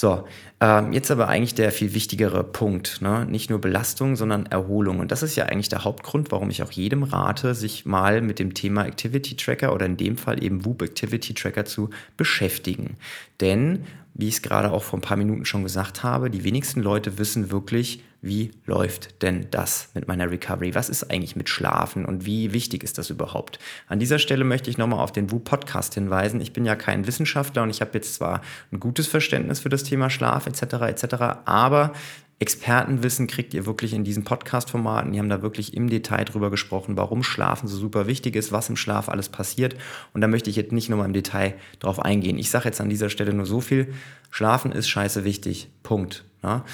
So, 0.01 0.29
ähm, 0.61 0.93
jetzt 0.93 1.11
aber 1.11 1.27
eigentlich 1.27 1.57
der 1.57 1.73
viel 1.73 1.93
wichtigere 1.93 2.45
Punkt. 2.45 3.01
Ne? 3.01 3.27
Nicht 3.27 3.51
nur 3.51 3.61
Belastung, 3.61 4.15
sondern 4.15 4.47
Erholung. 4.47 5.01
Und 5.01 5.11
das 5.11 5.25
ist 5.25 5.35
ja 5.35 5.47
eigentlich 5.47 5.71
der 5.71 5.83
Hauptgrund, 5.83 6.31
warum 6.31 6.51
ich 6.51 6.63
auch 6.63 6.71
jedem 6.71 7.03
rate, 7.03 7.57
sich 7.57 7.85
mal 7.85 8.21
mit 8.21 8.39
dem 8.39 8.55
Thema 8.55 8.87
Activity 8.87 9.35
Tracker 9.35 9.75
oder 9.75 9.87
in 9.87 9.97
dem 9.97 10.17
Fall 10.17 10.41
eben 10.45 10.65
Whoop 10.65 10.83
Activity 10.83 11.35
Tracker 11.35 11.65
zu 11.65 11.91
beschäftigen. 12.17 12.97
Denn 13.41 13.87
wie 14.19 14.29
ich 14.29 14.35
es 14.35 14.43
gerade 14.43 14.73
auch 14.73 14.83
vor 14.83 14.99
ein 14.99 15.03
paar 15.03 15.17
Minuten 15.17 15.45
schon 15.45 15.63
gesagt 15.63 16.03
habe, 16.03 16.29
die 16.29 16.45
wenigsten 16.45 16.83
Leute 16.83 17.19
wissen 17.19 17.51
wirklich, 17.51 18.03
wie 18.21 18.51
läuft 18.67 19.23
denn 19.23 19.47
das 19.53 19.91
mit 19.95 20.09
meiner 20.09 20.29
Recovery? 20.29 20.75
Was 20.75 20.89
ist 20.89 21.05
eigentlich 21.05 21.37
mit 21.37 21.49
Schlafen 21.49 22.05
und 22.05 22.27
wie 22.27 22.53
wichtig 22.53 22.83
ist 22.83 22.99
das 22.99 23.11
überhaupt? 23.11 23.61
An 23.87 24.01
dieser 24.01 24.19
Stelle 24.19 24.43
möchte 24.43 24.71
ich 24.71 24.77
nochmal 24.77 24.99
auf 24.99 25.13
den 25.13 25.31
WU-Podcast 25.31 25.95
hinweisen. 25.95 26.41
Ich 26.41 26.53
bin 26.53 26.65
ja 26.65 26.75
kein 26.75 27.07
Wissenschaftler 27.07 27.63
und 27.63 27.71
ich 27.71 27.81
habe 27.81 27.93
jetzt 27.95 28.15
zwar 28.15 28.41
ein 28.73 28.81
gutes 28.81 29.07
Verständnis 29.07 29.61
für 29.61 29.69
das 29.69 29.85
Thema 29.85 30.11
Schlaf 30.11 30.49
etc. 30.49 30.63
etc., 30.89 31.15
aber 31.45 31.93
Expertenwissen 32.41 33.27
kriegt 33.27 33.53
ihr 33.53 33.67
wirklich 33.67 33.93
in 33.93 34.05
diesen 34.05 34.23
Podcast-Formaten. 34.23 35.13
Die 35.13 35.19
haben 35.19 35.29
da 35.29 35.43
wirklich 35.43 35.75
im 35.75 35.91
Detail 35.91 36.25
drüber 36.25 36.51
gesprochen, 36.51 36.97
warum 36.97 37.25
Schlafen 37.25 37.67
so 37.67 37.77
super 37.77 38.07
wichtig 38.07 38.37
ist, 38.37 38.53
was 38.53 38.69
im 38.69 38.77
Schlaf 38.77 39.09
alles 39.09 39.29
passiert. 39.29 39.75
Und 40.13 40.21
da 40.21 40.29
möchte 40.29 40.49
ich 40.49 40.57
jetzt 40.57 40.71
nicht 40.71 40.89
nochmal 40.89 41.07
im 41.07 41.13
Detail 41.13 41.55
drauf 41.81 41.99
eingehen. 41.99 42.39
Ich 42.39 42.51
sage 42.51 42.67
jetzt 42.67 42.81
an 42.81 42.89
dieser 42.89 43.11
Stelle 43.11 43.33
nur 43.33 43.47
so 43.47 43.61
viel. 43.61 43.93
Schlafen 44.31 44.71
ist 44.71 44.89
scheiße 44.89 45.25
wichtig. 45.25 45.69
Punkt. 45.83 46.25
Ja? 46.43 46.65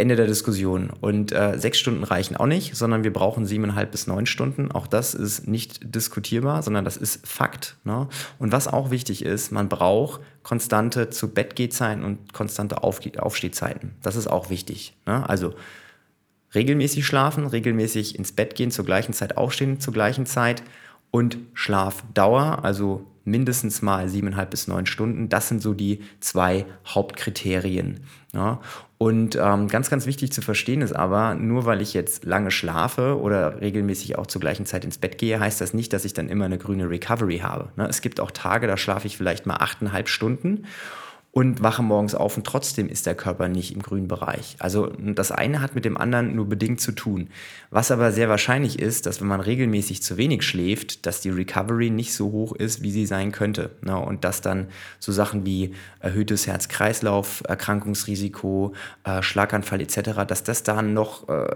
Ende 0.00 0.16
der 0.16 0.26
Diskussion. 0.26 0.90
Und 1.00 1.32
äh, 1.32 1.58
sechs 1.58 1.78
Stunden 1.78 2.02
reichen 2.02 2.36
auch 2.36 2.46
nicht, 2.46 2.74
sondern 2.74 3.04
wir 3.04 3.12
brauchen 3.12 3.46
siebeneinhalb 3.46 3.92
bis 3.92 4.06
neun 4.06 4.26
Stunden. 4.26 4.72
Auch 4.72 4.86
das 4.86 5.14
ist 5.14 5.46
nicht 5.46 5.94
diskutierbar, 5.94 6.62
sondern 6.62 6.84
das 6.84 6.96
ist 6.96 7.26
Fakt. 7.26 7.76
Ne? 7.84 8.08
Und 8.38 8.52
was 8.52 8.66
auch 8.66 8.90
wichtig 8.90 9.24
ist, 9.24 9.52
man 9.52 9.68
braucht 9.68 10.20
konstante 10.42 11.10
zu 11.10 11.28
Bettgehzeiten 11.32 12.04
und 12.04 12.32
konstante 12.32 12.82
Auf 12.82 13.00
Aufstehzeiten. 13.18 13.92
Das 14.02 14.16
ist 14.16 14.26
auch 14.26 14.50
wichtig. 14.50 14.96
Ne? 15.06 15.28
Also 15.28 15.54
regelmäßig 16.54 17.06
schlafen, 17.06 17.46
regelmäßig 17.46 18.18
ins 18.18 18.32
Bett 18.32 18.54
gehen, 18.54 18.70
zur 18.70 18.84
gleichen 18.84 19.12
Zeit 19.12 19.36
aufstehen, 19.36 19.80
zur 19.80 19.92
gleichen 19.92 20.26
Zeit 20.26 20.62
und 21.10 21.38
Schlafdauer, 21.54 22.64
also 22.64 23.06
mindestens 23.30 23.82
mal 23.82 24.08
siebeneinhalb 24.08 24.50
bis 24.50 24.66
neun 24.68 24.86
Stunden. 24.86 25.28
Das 25.28 25.48
sind 25.48 25.62
so 25.62 25.74
die 25.74 26.00
zwei 26.20 26.66
Hauptkriterien. 26.86 28.00
Ja. 28.32 28.60
Und 28.98 29.34
ähm, 29.40 29.68
ganz, 29.68 29.88
ganz 29.88 30.04
wichtig 30.04 30.30
zu 30.30 30.42
verstehen 30.42 30.82
ist 30.82 30.92
aber, 30.92 31.34
nur 31.34 31.64
weil 31.64 31.80
ich 31.80 31.94
jetzt 31.94 32.26
lange 32.26 32.50
schlafe 32.50 33.18
oder 33.18 33.60
regelmäßig 33.60 34.18
auch 34.18 34.26
zur 34.26 34.42
gleichen 34.42 34.66
Zeit 34.66 34.84
ins 34.84 34.98
Bett 34.98 35.16
gehe, 35.16 35.40
heißt 35.40 35.60
das 35.60 35.72
nicht, 35.72 35.92
dass 35.94 36.04
ich 36.04 36.12
dann 36.12 36.28
immer 36.28 36.44
eine 36.44 36.58
grüne 36.58 36.90
Recovery 36.90 37.38
habe. 37.38 37.70
Ne? 37.76 37.86
Es 37.88 38.02
gibt 38.02 38.20
auch 38.20 38.30
Tage, 38.30 38.66
da 38.66 38.76
schlafe 38.76 39.06
ich 39.06 39.16
vielleicht 39.16 39.46
mal 39.46 39.56
achteinhalb 39.56 40.08
Stunden 40.08 40.66
und 41.32 41.62
wache 41.62 41.82
morgens 41.82 42.16
auf 42.16 42.36
und 42.36 42.44
trotzdem 42.44 42.88
ist 42.88 43.06
der 43.06 43.14
Körper 43.14 43.46
nicht 43.46 43.72
im 43.72 43.82
grünen 43.82 44.08
Bereich. 44.08 44.56
Also 44.58 44.92
das 44.98 45.30
eine 45.30 45.60
hat 45.62 45.76
mit 45.76 45.84
dem 45.84 45.96
anderen 45.96 46.34
nur 46.34 46.48
bedingt 46.48 46.80
zu 46.80 46.90
tun. 46.90 47.28
Was 47.70 47.92
aber 47.92 48.10
sehr 48.10 48.28
wahrscheinlich 48.28 48.80
ist, 48.80 49.06
dass 49.06 49.20
wenn 49.20 49.28
man 49.28 49.40
regelmäßig 49.40 50.02
zu 50.02 50.16
wenig 50.16 50.42
schläft, 50.42 51.06
dass 51.06 51.20
die 51.20 51.30
Recovery 51.30 51.90
nicht 51.90 52.14
so 52.14 52.32
hoch 52.32 52.52
ist, 52.52 52.82
wie 52.82 52.90
sie 52.90 53.06
sein 53.06 53.30
könnte. 53.30 53.70
Ne? 53.82 53.96
Und 53.96 54.24
dass 54.24 54.40
dann 54.40 54.66
so 54.98 55.12
Sachen 55.12 55.46
wie 55.46 55.72
erhöhtes 56.00 56.48
Herz-Kreislauf, 56.48 57.44
Erkrankungsrisiko, 57.46 58.74
äh, 59.04 59.22
Schlaganfall 59.22 59.82
etc., 59.82 60.24
dass 60.26 60.42
das 60.42 60.64
dann 60.64 60.94
noch 60.94 61.28
äh, 61.28 61.46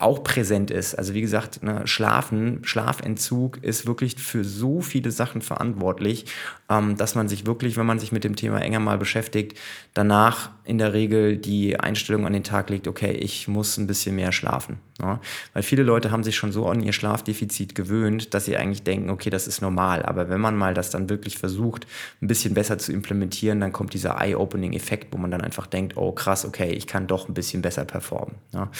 auch 0.00 0.24
präsent 0.24 0.72
ist. 0.72 0.96
Also 0.96 1.14
wie 1.14 1.20
gesagt, 1.20 1.62
ne, 1.62 1.86
Schlafen, 1.86 2.64
Schlafentzug 2.64 3.62
ist 3.62 3.86
wirklich 3.86 4.16
für 4.16 4.42
so 4.42 4.80
viele 4.80 5.12
Sachen 5.12 5.40
verantwortlich, 5.40 6.24
ähm, 6.68 6.96
dass 6.96 7.14
man 7.14 7.28
sich 7.28 7.46
wirklich, 7.46 7.76
wenn 7.76 7.86
man 7.86 8.00
sich 8.00 8.10
mit 8.10 8.24
dem 8.24 8.34
Thema 8.34 8.60
enger 8.60 8.80
mal 8.80 8.98
beschäftigt, 8.98 9.19
beschäftigt, 9.20 9.58
danach 9.94 10.50
in 10.64 10.78
der 10.78 10.92
Regel 10.92 11.36
die 11.36 11.78
Einstellung 11.78 12.26
an 12.26 12.32
den 12.32 12.44
Tag 12.44 12.70
legt, 12.70 12.88
okay, 12.88 13.12
ich 13.12 13.48
muss 13.48 13.76
ein 13.76 13.86
bisschen 13.86 14.16
mehr 14.16 14.32
schlafen. 14.32 14.78
Ja? 15.00 15.20
Weil 15.52 15.62
viele 15.62 15.82
Leute 15.82 16.10
haben 16.10 16.22
sich 16.22 16.36
schon 16.36 16.52
so 16.52 16.66
an 16.66 16.80
ihr 16.80 16.92
Schlafdefizit 16.92 17.74
gewöhnt, 17.74 18.32
dass 18.32 18.44
sie 18.44 18.56
eigentlich 18.56 18.82
denken, 18.82 19.10
okay, 19.10 19.30
das 19.30 19.46
ist 19.46 19.60
normal. 19.60 20.02
Aber 20.04 20.28
wenn 20.28 20.40
man 20.40 20.56
mal 20.56 20.74
das 20.74 20.90
dann 20.90 21.10
wirklich 21.10 21.38
versucht, 21.38 21.86
ein 22.22 22.28
bisschen 22.28 22.54
besser 22.54 22.78
zu 22.78 22.92
implementieren, 22.92 23.60
dann 23.60 23.72
kommt 23.72 23.92
dieser 23.92 24.20
Eye-Opening-Effekt, 24.20 25.12
wo 25.12 25.18
man 25.18 25.30
dann 25.30 25.42
einfach 25.42 25.66
denkt, 25.66 25.96
oh 25.96 26.12
krass, 26.12 26.44
okay, 26.44 26.72
ich 26.72 26.86
kann 26.86 27.06
doch 27.06 27.28
ein 27.28 27.34
bisschen 27.34 27.62
besser 27.62 27.84
performen. 27.84 28.36
Ja? 28.52 28.70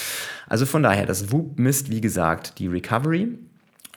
Also 0.48 0.64
von 0.64 0.82
daher, 0.82 1.06
das 1.06 1.32
WUP 1.32 1.58
misst, 1.58 1.90
wie 1.90 2.00
gesagt, 2.00 2.58
die 2.58 2.68
Recovery 2.68 3.28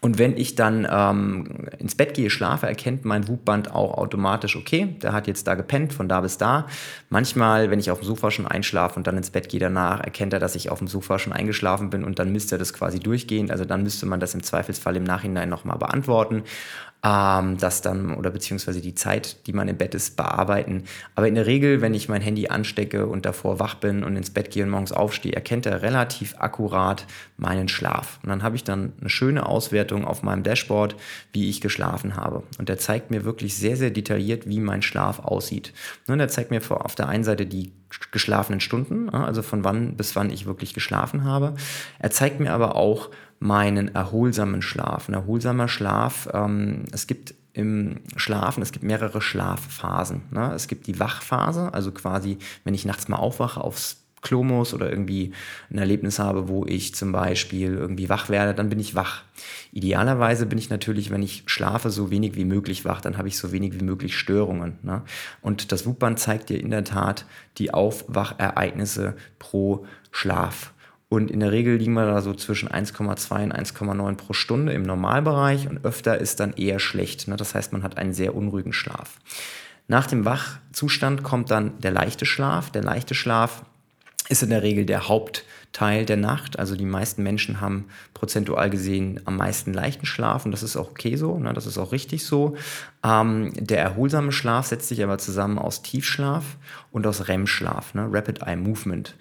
und 0.04 0.18
wenn 0.18 0.36
ich 0.36 0.56
dann 0.56 0.86
ähm, 0.92 1.70
ins 1.80 1.96
Bett 1.96 2.13
gehe, 2.13 2.30
schlafe, 2.30 2.68
erkennt 2.68 3.06
mein 3.06 3.30
Wubband 3.30 3.74
auch 3.74 3.98
automatisch, 3.98 4.58
okay, 4.58 4.98
der 5.02 5.13
hat 5.13 5.28
jetzt 5.28 5.48
da 5.48 5.56
gepennt, 5.56 5.94
von 5.94 6.10
da 6.10 6.20
bis 6.20 6.38
da. 6.38 6.68
Manchmal, 7.10 7.72
wenn 7.72 7.80
ich 7.80 7.89
auf 7.89 8.02
dem 8.02 8.06
Sofa 8.06 8.30
schon 8.30 8.46
einschlafe 8.46 8.98
und 8.98 9.08
dann 9.08 9.16
ins 9.16 9.30
Bett 9.30 9.48
gehe 9.48 9.62
danach, 9.62 10.02
erkennt 10.02 10.34
er, 10.34 10.39
dass 10.39 10.56
ich 10.56 10.70
auf 10.70 10.80
dem 10.80 10.89
Sofa 10.89 11.20
schon 11.20 11.32
eingeschlafen 11.32 11.89
bin 11.89 12.04
und 12.04 12.20
dann 12.20 12.34
misst 12.34 12.52
er 12.52 12.58
das 12.58 12.74
quasi 12.74 13.00
durchgehend. 13.00 13.50
Also 13.50 13.63
dann 13.63 13.82
müsste 13.84 14.06
man 14.06 14.20
das 14.20 14.34
im 14.34 14.44
Zweifelsfall 14.44 14.98
im 14.98 15.06
Nachhinein 15.06 15.48
nochmal 15.48 15.78
beantworten 15.78 16.44
ähm, 17.06 17.58
das 17.58 17.82
dann 17.82 18.16
oder 18.16 18.32
beziehungsweise 18.32 18.80
die 18.80 18.96
Zeit, 18.96 19.46
die 19.46 19.54
man 19.54 19.68
im 19.68 19.78
Bett 19.78 19.94
ist, 19.94 20.16
bearbeiten. 20.16 20.86
Aber 21.16 21.28
in 21.28 21.36
der 21.36 21.46
Regel, 21.46 21.82
wenn 21.82 21.94
ich 21.94 22.08
mein 22.08 22.22
Handy 22.22 22.48
anstecke 22.48 23.08
und 23.08 23.26
davor 23.26 23.60
wach 23.60 23.76
bin 23.76 24.04
und 24.04 24.16
ins 24.16 24.32
Bett 24.32 24.52
gehe 24.52 24.63
und 24.63 24.70
morgens 24.70 24.94
aufstehe, 24.94 25.34
erkennt 25.34 25.66
er 25.66 25.82
relativ 25.82 26.36
akkurat 26.39 27.06
meinen 27.38 27.68
Schlaf. 27.68 28.20
Und 28.24 28.30
dann 28.30 28.44
habe 28.44 28.56
ich 28.56 28.63
dann 28.63 28.94
eine 29.00 29.10
schöne 29.10 29.46
Auswertung 29.46 30.06
auf 30.06 30.24
meinem 30.24 30.44
Dashboard, 30.44 30.96
wie 31.34 31.50
ich 31.50 31.60
geschlafen 31.60 32.16
habe. 32.16 32.44
Und 32.58 32.70
der 32.70 32.78
zeigt 32.78 33.12
mir 33.12 33.26
wirklich 33.26 33.56
sehr, 33.58 33.76
sehr 33.76 33.92
detailliert, 33.92 34.48
wie 34.48 34.60
mein 34.60 34.82
Schlaf 34.82 35.20
aussieht. 35.20 35.74
Und 36.08 36.20
der 36.20 36.30
zeigt 36.30 36.52
mir 36.52 36.62
auf 36.70 36.96
der 36.96 37.10
einen 37.10 37.26
Seite 37.26 37.46
die 37.46 37.74
geschlafenen 38.12 38.60
Stunden, 38.60 39.10
also 39.10 39.42
von 39.42 39.63
wann 39.63 39.96
bis 39.96 40.16
wann 40.16 40.32
ich 40.32 40.46
wirklich 40.46 40.74
geschlafen 40.74 41.26
habe. 41.26 41.54
Er 42.00 42.12
zeigt 42.12 42.39
mir 42.39 42.54
aber 42.54 42.76
auch 42.76 43.10
meinen 43.43 43.93
erholsamen 43.93 44.62
Schlaf. 44.62 45.10
Ein 45.10 45.15
erholsamer 45.15 45.67
Schlaf, 45.67 46.29
ähm, 46.34 46.86
es 46.93 47.08
gibt 47.08 47.36
im 47.51 47.99
Schlafen, 48.15 48.63
es 48.63 48.71
gibt 48.71 48.86
mehrere 48.86 49.21
Schlafphasen. 49.21 50.21
Ne? 50.32 50.53
Es 50.56 50.67
gibt 50.67 50.88
die 50.88 50.97
Wachphase, 50.97 51.73
also 51.73 51.91
quasi, 51.91 52.38
wenn 52.63 52.73
ich 52.73 52.86
nachts 52.86 53.10
mal 53.10 53.17
aufwache, 53.17 53.62
aufs 53.62 53.97
Klo 54.21 54.43
muss 54.43 54.73
oder 54.73 54.89
irgendwie 54.89 55.34
ein 55.69 55.77
Erlebnis 55.77 56.19
habe, 56.19 56.47
wo 56.47 56.65
ich 56.65 56.95
zum 56.95 57.12
Beispiel 57.12 57.73
irgendwie 57.73 58.08
wach 58.08 58.29
werde, 58.29 58.53
dann 58.53 58.69
bin 58.69 58.79
ich 58.79 58.95
wach. 58.95 59.23
Idealerweise 59.73 60.45
bin 60.45 60.58
ich 60.58 60.69
natürlich, 60.69 61.10
wenn 61.10 61.21
ich 61.21 61.43
schlafe, 61.45 61.89
so 61.89 62.10
wenig 62.10 62.38
wie 62.38 62.45
möglich 62.45 62.86
wach, 62.86 63.01
dann 63.01 63.17
habe 63.17 63.27
ich 63.27 63.38
so 63.38 63.51
wenig 63.51 63.77
wie 63.77 63.84
möglich 63.84 64.17
Störungen. 64.17 64.79
Ne? 64.84 65.01
Und 65.41 65.73
das 65.73 65.86
WUP-Band 65.86 66.17
zeigt 66.17 66.49
dir 66.49 66.62
in 66.62 66.71
der 66.71 66.86
Tat 66.86 67.25
die 67.58 67.73
Aufwachereignisse 67.73 69.17
pro 69.38 69.86
Schlaf. 70.12 70.73
Und 71.13 71.30
in 71.30 71.41
der 71.41 71.52
Regel 71.52 71.76
liegen 71.76 71.93
wir 71.93 72.08
da 72.08 72.21
so 72.23 72.34
zwischen 72.34 72.69
1,2 72.69 73.43
und 73.43 73.54
1,9 73.54 74.15
pro 74.15 74.34
Stunde 74.34 74.73
im 74.73 74.82
Normalbereich 74.82 75.69
und 75.69 75.86
öfter 75.86 76.17
ist 76.17 76.39
dann 76.39 76.54
eher 76.54 76.80
schlecht. 76.80 77.28
Ne? 77.28 77.36
Das 77.36 77.54
heißt, 77.54 77.71
man 77.71 77.84
hat 77.84 77.99
einen 77.99 78.13
sehr 78.13 78.34
unruhigen 78.34 78.73
Schlaf. 78.73 79.19
Nach 79.88 80.08
dem 80.08 80.26
Wachzustand 80.26 81.21
kommt 81.21 81.52
dann 81.52 81.80
der 81.82 81.91
leichte 81.91 82.26
Schlaf. 82.26 82.71
Der 82.71 82.82
leichte 82.82 83.13
Schlaf 83.13 83.62
ist 84.28 84.41
in 84.41 84.49
der 84.49 84.63
Regel 84.63 84.88
der 84.88 85.08
Hauptteil 85.08 86.04
der 86.06 86.17
Nacht. 86.17 86.58
Also 86.58 86.76
die 86.76 86.86
meisten 86.86 87.21
Menschen 87.21 87.62
haben 87.62 87.86
prozentual 88.15 88.71
gesehen 88.71 89.21
am 89.26 89.38
meisten 89.38 89.71
leichten 89.71 90.08
Schlaf 90.08 90.45
und 90.45 90.52
das 90.52 90.63
ist 90.63 90.78
auch 90.78 90.89
okay 90.89 91.15
so, 91.15 91.38
ne? 91.38 91.54
das 91.54 91.67
ist 91.67 91.78
auch 91.78 91.91
richtig 91.91 92.26
so. 92.26 92.56
Ähm, 93.04 93.52
der 93.56 93.80
erholsame 93.80 94.32
Schlaf 94.32 94.65
setzt 94.65 94.88
sich 94.88 95.04
aber 95.04 95.19
zusammen 95.19 95.60
aus 95.60 95.84
Tiefschlaf 95.84 96.58
und 96.91 97.06
aus 97.06 97.28
REM-Schlaf, 97.28 97.93
ne? 97.93 98.08
Rapid 98.10 98.41
Eye 98.41 98.56
Movement. 98.56 99.15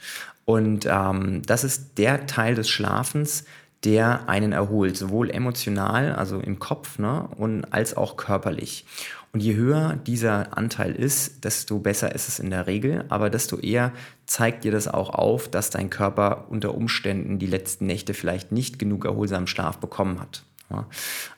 Und 0.45 0.87
ähm, 0.89 1.43
das 1.47 1.65
ist 1.65 1.99
der 1.99 2.27
Teil 2.27 2.55
des 2.55 2.69
Schlafens, 2.69 3.45
der 3.85 4.29
einen 4.29 4.53
erholt, 4.53 4.97
sowohl 4.97 5.31
emotional, 5.31 6.13
also 6.15 6.39
im 6.39 6.59
Kopf, 6.59 6.99
ne, 6.99 7.29
und 7.37 7.65
als 7.73 7.97
auch 7.97 8.17
körperlich. 8.17 8.87
Und 9.33 9.41
je 9.41 9.55
höher 9.55 9.97
dieser 10.07 10.57
Anteil 10.59 10.95
ist, 10.95 11.45
desto 11.45 11.79
besser 11.79 12.15
ist 12.15 12.29
es 12.29 12.39
in 12.39 12.51
der 12.51 12.67
Regel, 12.67 13.05
aber 13.09 13.31
desto 13.31 13.57
eher 13.59 13.93
zeigt 14.27 14.65
dir 14.65 14.73
das 14.73 14.89
auch 14.89 15.11
auf, 15.11 15.49
dass 15.49 15.71
dein 15.71 15.89
Körper 15.89 16.47
unter 16.51 16.75
Umständen 16.75 17.39
die 17.39 17.47
letzten 17.47 17.87
Nächte 17.87 18.13
vielleicht 18.13 18.53
nicht 18.53 18.79
genug 18.79 19.07
erholsamen 19.07 19.47
Schlaf 19.47 19.79
bekommen 19.79 20.21
hat. 20.21 20.45
Ja. 20.71 20.87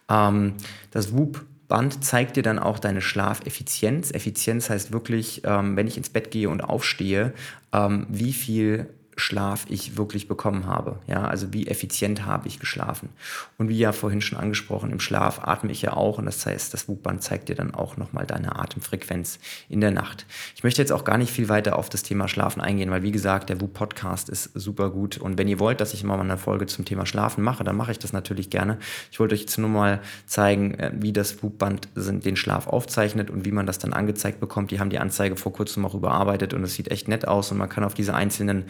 Ähm, 0.09 0.55
das 0.90 1.12
WUP 1.12 1.45
Band 1.68 2.05
zeigt 2.05 2.37
dir 2.37 2.42
dann 2.42 2.59
auch 2.59 2.79
deine 2.79 3.00
Schlafeffizienz. 3.00 4.11
Effizienz 4.12 4.70
heißt 4.70 4.92
wirklich, 4.92 5.42
ähm, 5.44 5.77
wenn 5.77 5.87
ich 5.87 5.96
ins 5.96 6.11
Bett 6.11 6.31
gehe 6.31 6.48
und 6.48 6.62
aufstehe, 6.62 7.33
ähm, 7.72 8.07
wie 8.11 8.33
viel 8.33 8.88
Schlaf 9.16 9.66
ich 9.68 9.96
wirklich 9.96 10.29
bekommen 10.29 10.66
habe. 10.66 10.98
Ja, 11.07 11.24
also 11.24 11.53
wie 11.53 11.66
effizient 11.66 12.24
habe 12.27 12.48
ich 12.48 12.59
geschlafen. 12.59 13.11
Und 13.59 13.68
wie 13.68 13.79
ja 13.79 13.92
vorhin 13.92 14.20
schon 14.20 14.38
angesprochen, 14.38 14.90
im 14.90 15.00
Schlaf 15.00 15.40
atme 15.42 15.70
ich 15.72 15.83
ja 15.83 15.92
auch 15.92 16.18
und 16.18 16.27
das 16.27 16.44
heißt, 16.44 16.74
das 16.74 16.88
WUB-Band 16.88 17.22
zeigt 17.22 17.48
dir 17.48 17.55
dann 17.55 17.74
auch 17.74 17.96
nochmal 17.96 18.27
deine 18.27 18.57
Atemfrequenz 18.57 19.38
in 19.68 19.81
der 19.81 19.90
Nacht. 19.90 20.27
Ich 20.57 20.64
möchte 20.64 20.83
jetzt 20.83 20.92
auch 20.92 21.05
gar 21.05 21.18
nicht 21.18 21.33
viel 21.33 21.48
weiter 21.48 21.79
auf 21.79 21.88
das 21.88 22.03
Thema 22.03 22.29
Schlafen 22.29 22.61
eingehen, 22.61 22.90
weil 22.90 23.03
wie 23.03 23.12
gesagt, 23.12 23.48
der 23.48 23.61
WUB-Podcast 23.61 24.29
ist 24.29 24.50
super 24.55 24.90
gut 24.90 25.18
und 25.18 25.38
wenn 25.38 25.48
ihr 25.48 25.61
wollt, 25.61 25.81
dass 25.81 25.94
ich 25.94 26.05
mal 26.05 26.18
eine 26.18 26.38
Folge 26.38 26.66
zum 26.66 26.85
Thema 26.85 27.07
Schlafen 27.07 27.42
mache, 27.42 27.64
dann 27.64 27.77
mache 27.77 27.92
ich 27.92 27.98
das 27.98 28.12
natürlich 28.12 28.50
gerne. 28.50 28.79
Ich 29.11 29.20
wollte 29.20 29.35
euch 29.35 29.42
jetzt 29.42 29.59
nur 29.59 29.70
mal 29.70 30.00
zeigen, 30.27 30.74
äh, 30.74 30.92
wie 30.94 31.12
das 31.12 31.42
WUB-Band 31.42 31.88
den 31.94 32.37
Schlaf 32.37 32.66
aufzeichnet 32.66 33.31
und 33.31 33.44
wie 33.44 33.53
man 33.53 33.66
das 33.66 33.79
dann 33.79 33.92
angezeigt 33.92 34.40
bekommt. 34.40 34.70
Die 34.70 34.81
haben 34.81 34.90
die 34.90 34.98
Anzeige 34.98 35.37
vor 35.37 35.53
kurzem 35.53 35.85
auch 35.85 35.94
überarbeitet 35.94 36.55
und 36.55 36.64
es 36.64 36.74
sieht 36.74 36.90
echt 36.90 37.09
nett 37.09 37.27
aus 37.29 37.50
und 37.53 37.59
man 37.59 37.68
kann 37.68 37.85
auf 37.85 37.94
diese 37.94 38.14
einzelnen 38.14 38.64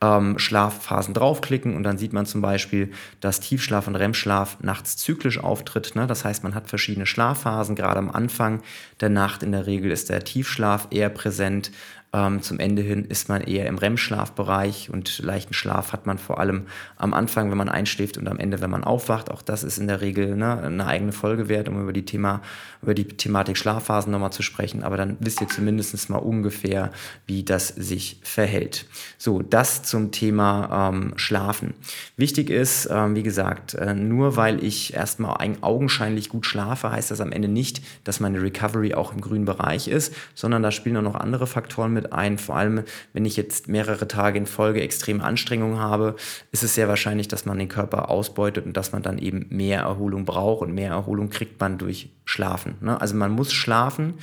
ähm, 0.00 0.38
Schlafphasen 0.38 1.14
draufklicken 1.14 1.74
und 1.74 1.82
dann 1.82 1.98
sieht 1.98 2.12
man 2.12 2.26
zum 2.26 2.40
Beispiel, 2.40 2.92
dass 3.20 3.40
Tiefschlaf 3.40 3.88
und 3.88 3.96
REM-Schlaf 3.96 4.58
nachts 4.60 4.96
zyklisch 4.96 5.38
auftritt. 5.38 5.96
Ne? 5.96 6.06
Das 6.06 6.24
heißt, 6.24 6.44
man 6.44 6.54
hat 6.54 6.68
verschiedene 6.68 7.06
Schlafphasen. 7.06 7.74
Gerade 7.74 7.98
am 7.98 8.10
Anfang 8.10 8.62
der 9.00 9.08
Nacht 9.08 9.42
in 9.42 9.52
der 9.52 9.66
Regel 9.66 9.90
ist 9.90 10.08
der 10.08 10.24
Tiefschlaf 10.24 10.88
eher 10.90 11.08
präsent. 11.08 11.72
Ähm, 12.14 12.40
zum 12.40 12.58
Ende 12.58 12.80
hin 12.80 13.04
ist 13.04 13.28
man 13.28 13.42
eher 13.42 13.66
im 13.66 13.76
REM-Schlafbereich 13.76 14.88
und 14.90 15.18
leichten 15.18 15.52
Schlaf 15.52 15.92
hat 15.92 16.06
man 16.06 16.16
vor 16.16 16.40
allem 16.40 16.62
am 16.96 17.12
Anfang, 17.12 17.50
wenn 17.50 17.58
man 17.58 17.68
einschläft 17.68 18.16
und 18.16 18.28
am 18.28 18.38
Ende, 18.38 18.62
wenn 18.62 18.70
man 18.70 18.82
aufwacht. 18.82 19.30
Auch 19.30 19.42
das 19.42 19.62
ist 19.62 19.76
in 19.76 19.88
der 19.88 20.00
Regel 20.00 20.34
ne, 20.34 20.62
eine 20.62 20.86
eigene 20.86 21.12
Folge 21.12 21.50
wert, 21.50 21.68
um 21.68 21.80
über 21.82 21.92
die, 21.92 22.06
Thema, 22.06 22.40
über 22.80 22.94
die 22.94 23.04
Thematik 23.04 23.58
Schlafphasen 23.58 24.10
nochmal 24.10 24.32
zu 24.32 24.42
sprechen. 24.42 24.84
Aber 24.84 24.96
dann 24.96 25.18
wisst 25.20 25.42
ihr 25.42 25.48
zumindest 25.48 26.08
mal 26.08 26.16
ungefähr, 26.16 26.92
wie 27.26 27.42
das 27.42 27.68
sich 27.68 28.20
verhält. 28.22 28.86
So, 29.18 29.42
das 29.42 29.82
zum 29.82 30.10
Thema 30.10 30.90
ähm, 30.90 31.12
Schlafen. 31.16 31.74
Wichtig 32.16 32.48
ist, 32.48 32.88
ähm, 32.90 33.16
wie 33.16 33.22
gesagt, 33.22 33.74
äh, 33.74 33.92
nur 33.92 34.36
weil 34.36 34.64
ich 34.64 34.94
erstmal 34.94 35.36
augenscheinlich 35.60 36.30
gut 36.30 36.46
schlafe, 36.46 36.90
heißt 36.90 37.10
das 37.10 37.20
am 37.20 37.32
Ende 37.32 37.48
nicht, 37.48 37.82
dass 38.04 38.18
meine 38.18 38.40
Recovery 38.40 38.94
auch 38.94 39.12
im 39.12 39.20
grünen 39.20 39.44
Bereich 39.44 39.88
ist, 39.88 40.14
sondern 40.34 40.62
da 40.62 40.70
spielen 40.70 40.96
auch 40.96 41.02
noch 41.02 41.14
andere 41.14 41.46
Faktoren 41.46 41.92
mit 41.92 41.97
mit 41.98 42.12
ein. 42.12 42.38
Vor 42.38 42.56
allem, 42.56 42.82
wenn 43.12 43.24
ich 43.24 43.36
jetzt 43.36 43.68
mehrere 43.68 44.08
Tage 44.08 44.38
in 44.38 44.46
Folge 44.46 44.80
extreme 44.80 45.22
Anstrengungen 45.22 45.78
habe, 45.78 46.16
ist 46.52 46.62
es 46.62 46.74
sehr 46.74 46.88
wahrscheinlich, 46.88 47.28
dass 47.28 47.44
man 47.44 47.58
den 47.58 47.68
Körper 47.68 48.10
ausbeutet 48.10 48.66
und 48.66 48.76
dass 48.76 48.92
man 48.92 49.02
dann 49.02 49.18
eben 49.18 49.46
mehr 49.50 49.80
Erholung 49.80 50.24
braucht. 50.24 50.62
Und 50.62 50.74
mehr 50.74 50.90
Erholung 50.90 51.30
kriegt 51.30 51.60
man 51.60 51.78
durch 51.78 52.10
Schlafen. 52.24 52.76
Ne? 52.80 53.00
Also 53.00 53.14
man 53.14 53.32
muss 53.32 53.52
schlafen 53.52 54.14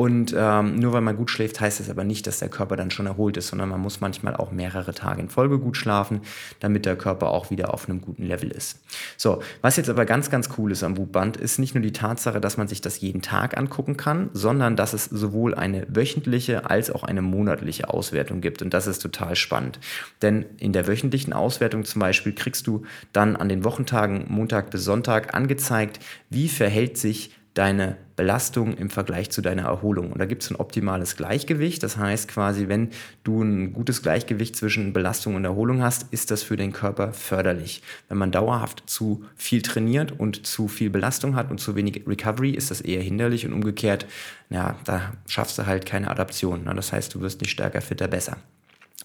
und 0.00 0.32
ähm, 0.38 0.76
nur 0.76 0.92
weil 0.92 1.00
man 1.00 1.16
gut 1.16 1.28
schläft, 1.28 1.60
heißt 1.60 1.80
es 1.80 1.90
aber 1.90 2.04
nicht, 2.04 2.28
dass 2.28 2.38
der 2.38 2.48
Körper 2.48 2.76
dann 2.76 2.92
schon 2.92 3.06
erholt 3.06 3.36
ist, 3.36 3.48
sondern 3.48 3.68
man 3.68 3.80
muss 3.80 4.00
manchmal 4.00 4.36
auch 4.36 4.52
mehrere 4.52 4.94
Tage 4.94 5.20
in 5.20 5.28
Folge 5.28 5.58
gut 5.58 5.76
schlafen, 5.76 6.20
damit 6.60 6.86
der 6.86 6.94
Körper 6.94 7.30
auch 7.30 7.50
wieder 7.50 7.74
auf 7.74 7.88
einem 7.88 8.00
guten 8.00 8.22
Level 8.22 8.52
ist. 8.52 8.78
So, 9.16 9.42
was 9.60 9.76
jetzt 9.76 9.90
aber 9.90 10.04
ganz, 10.04 10.30
ganz 10.30 10.50
cool 10.56 10.70
ist 10.70 10.84
am 10.84 10.96
Wubband, 10.96 11.36
ist 11.36 11.58
nicht 11.58 11.74
nur 11.74 11.82
die 11.82 11.92
Tatsache, 11.92 12.40
dass 12.40 12.56
man 12.56 12.68
sich 12.68 12.80
das 12.80 13.00
jeden 13.00 13.22
Tag 13.22 13.58
angucken 13.58 13.96
kann, 13.96 14.30
sondern 14.34 14.76
dass 14.76 14.92
es 14.92 15.06
sowohl 15.06 15.56
eine 15.56 15.84
wöchentliche 15.88 16.70
als 16.70 16.92
auch 16.92 17.02
eine 17.02 17.20
monatliche 17.20 17.90
Auswertung 17.90 18.40
gibt. 18.40 18.62
Und 18.62 18.72
das 18.72 18.86
ist 18.86 19.00
total 19.00 19.34
spannend. 19.34 19.80
Denn 20.22 20.46
in 20.58 20.72
der 20.72 20.86
wöchentlichen 20.86 21.32
Auswertung 21.32 21.84
zum 21.84 21.98
Beispiel 21.98 22.36
kriegst 22.36 22.68
du 22.68 22.84
dann 23.12 23.34
an 23.34 23.48
den 23.48 23.64
Wochentagen 23.64 24.26
Montag 24.28 24.70
bis 24.70 24.84
Sonntag 24.84 25.34
angezeigt, 25.34 25.98
wie 26.30 26.48
verhält 26.48 26.98
sich 26.98 27.32
deine 27.58 27.96
Belastung 28.14 28.76
im 28.76 28.88
Vergleich 28.88 29.30
zu 29.30 29.42
deiner 29.42 29.64
Erholung. 29.64 30.12
Und 30.12 30.20
da 30.20 30.26
gibt 30.26 30.44
es 30.44 30.50
ein 30.50 30.56
optimales 30.56 31.16
Gleichgewicht. 31.16 31.82
Das 31.82 31.96
heißt 31.96 32.28
quasi, 32.28 32.68
wenn 32.68 32.90
du 33.24 33.42
ein 33.42 33.72
gutes 33.72 34.00
Gleichgewicht 34.02 34.54
zwischen 34.54 34.92
Belastung 34.92 35.34
und 35.34 35.44
Erholung 35.44 35.82
hast, 35.82 36.12
ist 36.12 36.30
das 36.30 36.44
für 36.44 36.56
den 36.56 36.72
Körper 36.72 37.12
förderlich. 37.12 37.82
Wenn 38.08 38.18
man 38.18 38.30
dauerhaft 38.30 38.84
zu 38.86 39.24
viel 39.34 39.62
trainiert 39.62 40.12
und 40.12 40.46
zu 40.46 40.68
viel 40.68 40.88
Belastung 40.88 41.34
hat 41.34 41.50
und 41.50 41.58
zu 41.58 41.74
wenig 41.74 42.04
Recovery, 42.06 42.50
ist 42.50 42.70
das 42.70 42.80
eher 42.80 43.02
hinderlich 43.02 43.44
und 43.44 43.52
umgekehrt, 43.52 44.06
ja, 44.50 44.76
da 44.84 45.12
schaffst 45.26 45.58
du 45.58 45.66
halt 45.66 45.84
keine 45.84 46.10
Adaption. 46.10 46.64
Das 46.76 46.92
heißt, 46.92 47.14
du 47.14 47.20
wirst 47.20 47.40
nicht 47.40 47.50
stärker, 47.50 47.80
fitter, 47.80 48.06
besser. 48.06 48.36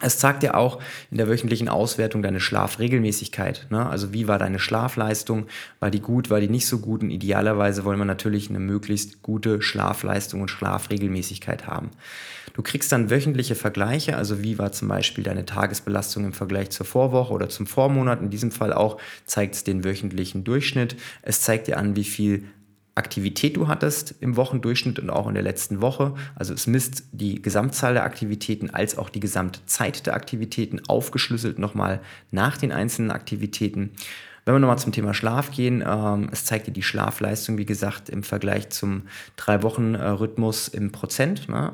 Es 0.02 0.18
zeigt 0.18 0.42
dir 0.42 0.58
auch 0.58 0.82
in 1.12 1.18
der 1.18 1.30
wöchentlichen 1.30 1.70
Auswertung 1.70 2.24
deine 2.24 2.40
Schlafregelmäßigkeit. 2.40 3.68
Ne? 3.70 3.86
Also 3.86 4.12
wie 4.12 4.28
war 4.28 4.40
deine 4.40 4.58
Schlafleistung? 4.58 5.46
War 5.80 5.92
die 5.92 6.02
gut, 6.02 6.32
war 6.32 6.42
die 6.42 6.50
nicht 6.50 6.66
so 6.66 6.80
gut? 6.80 7.04
Und 7.04 7.12
idealerweise 7.12 7.86
wollen 7.86 8.00
wir 8.00 8.06
natürlich 8.06 8.50
eine 8.50 8.60
möglichst 8.60 9.22
gute 9.22 9.62
Schlafleistung 9.62 10.42
und 10.42 10.50
Schlafregelmäßigkeit 10.50 11.68
haben. 11.68 11.92
Du 12.54 12.64
kriegst 12.64 12.92
dann 12.92 13.12
wöchentliche 13.12 13.56
Vergleiche, 13.56 14.18
also 14.18 14.44
wie 14.44 14.58
war 14.58 14.72
zum 14.72 14.88
Beispiel 14.88 15.24
deine 15.24 15.46
Tagesbelastung 15.46 16.26
im 16.26 16.34
Vergleich 16.34 16.72
zur 16.72 16.86
Vorwoche 16.86 17.32
oder 17.32 17.50
zum 17.50 17.68
Vormonat. 17.68 18.20
In 18.20 18.32
diesem 18.32 18.52
Fall 18.52 18.74
auch 18.74 18.98
zeigt 19.26 19.56
es 19.56 19.64
den 19.64 19.84
wöchentlichen 19.84 20.44
Durchschnitt. 20.44 20.96
Es 21.22 21.42
zeigt 21.42 21.68
dir 21.68 21.78
an, 21.78 21.96
wie 21.96 22.04
viel 22.04 22.46
Aktivität 22.96 23.58
du 23.58 23.68
hattest 23.68 24.14
im 24.20 24.36
Wochendurchschnitt 24.36 25.00
und 25.00 25.10
auch 25.10 25.28
in 25.28 25.34
der 25.34 25.44
letzten 25.44 25.82
Woche. 25.82 26.14
Also 26.36 26.54
es 26.54 26.68
misst 26.68 27.06
die 27.12 27.42
Gesamtzahl 27.42 27.96
der 27.96 28.04
Aktivitäten 28.04 28.70
als 28.70 28.98
auch 28.98 29.10
die 29.10 29.20
Gesamtzeit 29.20 30.06
der 30.06 30.14
Aktivitäten 30.14 30.80
aufgeschlüsselt 30.88 31.58
nochmal 31.58 32.02
nach 32.30 32.58
den 32.58 32.72
einzelnen 32.72 33.10
Aktivitäten. 33.10 33.92
Wenn 34.46 34.56
wir 34.56 34.60
nochmal 34.60 34.78
zum 34.78 34.92
Thema 34.92 35.14
Schlaf 35.14 35.52
gehen, 35.52 35.84
ähm, 35.88 36.30
es 36.32 36.46
zeigt 36.46 36.68
dir 36.68 36.72
die 36.72 36.84
Schlafleistung, 36.84 37.58
wie 37.58 37.66
gesagt, 37.66 38.10
im 38.10 38.24
Vergleich 38.24 38.70
zum 38.70 39.04
Drei-Wochen-Rhythmus 39.38 40.68
im 40.68 40.92
Prozent. 40.92 41.50
Ne? 41.50 41.72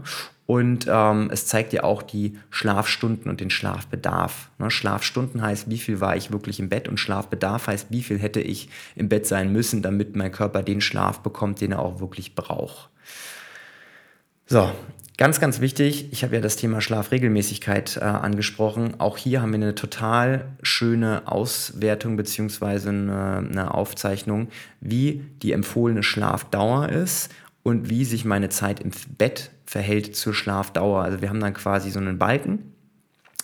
Und 0.49 0.87
ähm, 0.89 1.29
es 1.31 1.45
zeigt 1.45 1.73
dir 1.73 1.83
auch 1.83 2.01
die 2.01 2.35
Schlafstunden 2.49 3.29
und 3.29 3.39
den 3.39 3.51
Schlafbedarf. 3.51 4.49
Ne? 4.57 4.71
Schlafstunden 4.71 5.43
heißt, 5.43 5.69
wie 5.69 5.77
viel 5.77 6.01
war 6.01 6.17
ich 6.17 6.31
wirklich 6.31 6.59
im 6.59 6.69
Bett 6.69 6.87
und 6.87 6.99
Schlafbedarf 6.99 7.67
heißt, 7.67 7.91
wie 7.91 8.01
viel 8.01 8.17
hätte 8.17 8.41
ich 8.41 8.67
im 8.95 9.09
Bett 9.09 9.27
sein 9.27 9.53
müssen, 9.53 9.83
damit 9.83 10.15
mein 10.15 10.31
Körper 10.31 10.63
den 10.63 10.81
Schlaf 10.81 11.19
bekommt, 11.19 11.61
den 11.61 11.73
er 11.73 11.79
auch 11.83 11.99
wirklich 11.99 12.33
braucht. 12.33 12.89
So, 14.47 14.71
ganz, 15.17 15.39
ganz 15.39 15.59
wichtig, 15.61 16.11
ich 16.11 16.23
habe 16.23 16.33
ja 16.33 16.41
das 16.41 16.55
Thema 16.55 16.81
Schlafregelmäßigkeit 16.81 17.97
äh, 17.97 18.05
angesprochen. 18.05 18.99
Auch 18.99 19.19
hier 19.19 19.43
haben 19.43 19.51
wir 19.51 19.57
eine 19.57 19.75
total 19.75 20.47
schöne 20.63 21.27
Auswertung 21.27 22.17
bzw. 22.17 22.89
Eine, 22.89 23.47
eine 23.47 23.73
Aufzeichnung, 23.75 24.47
wie 24.81 25.23
die 25.43 25.51
empfohlene 25.51 26.01
Schlafdauer 26.01 26.89
ist 26.89 27.29
und 27.61 27.91
wie 27.91 28.03
sich 28.03 28.25
meine 28.25 28.49
Zeit 28.49 28.79
im 28.79 28.89
Bett 29.19 29.51
verhält 29.69 30.15
zur 30.15 30.33
Schlafdauer. 30.33 31.03
Also 31.03 31.21
wir 31.21 31.29
haben 31.29 31.39
dann 31.39 31.53
quasi 31.53 31.91
so 31.91 31.99
einen 31.99 32.17
Balken, 32.17 32.73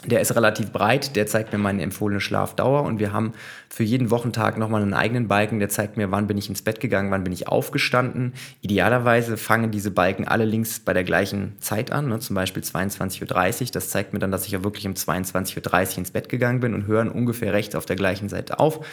der 0.05 0.21
ist 0.21 0.35
relativ 0.35 0.71
breit, 0.71 1.15
der 1.15 1.27
zeigt 1.27 1.53
mir 1.53 1.59
meine 1.59 1.83
empfohlene 1.83 2.19
Schlafdauer 2.19 2.81
und 2.81 2.99
wir 2.99 3.13
haben 3.13 3.33
für 3.69 3.83
jeden 3.83 4.09
Wochentag 4.09 4.57
nochmal 4.57 4.81
einen 4.81 4.95
eigenen 4.95 5.27
Balken, 5.27 5.59
der 5.59 5.69
zeigt 5.69 5.97
mir, 5.97 6.09
wann 6.09 6.25
bin 6.25 6.37
ich 6.39 6.49
ins 6.49 6.63
Bett 6.63 6.79
gegangen, 6.79 7.11
wann 7.11 7.23
bin 7.23 7.31
ich 7.31 7.47
aufgestanden. 7.47 8.33
Idealerweise 8.61 9.37
fangen 9.37 9.69
diese 9.69 9.91
Balken 9.91 10.27
alle 10.27 10.45
links 10.45 10.79
bei 10.79 10.93
der 10.93 11.03
gleichen 11.03 11.53
Zeit 11.59 11.91
an, 11.91 12.09
ne, 12.09 12.19
zum 12.19 12.35
Beispiel 12.35 12.63
22.30 12.63 13.61
Uhr. 13.61 13.67
Das 13.73 13.89
zeigt 13.89 14.13
mir 14.13 14.19
dann, 14.19 14.31
dass 14.31 14.47
ich 14.47 14.51
ja 14.51 14.63
wirklich 14.63 14.87
um 14.87 14.93
22.30 14.93 15.91
Uhr 15.91 15.97
ins 15.99 16.11
Bett 16.11 16.27
gegangen 16.27 16.59
bin 16.59 16.73
und 16.73 16.87
hören 16.87 17.09
ungefähr 17.09 17.53
rechts 17.53 17.75
auf 17.75 17.85
der 17.85 17.97
gleichen 17.97 18.29
Seite 18.29 18.59
auf. 18.59 18.83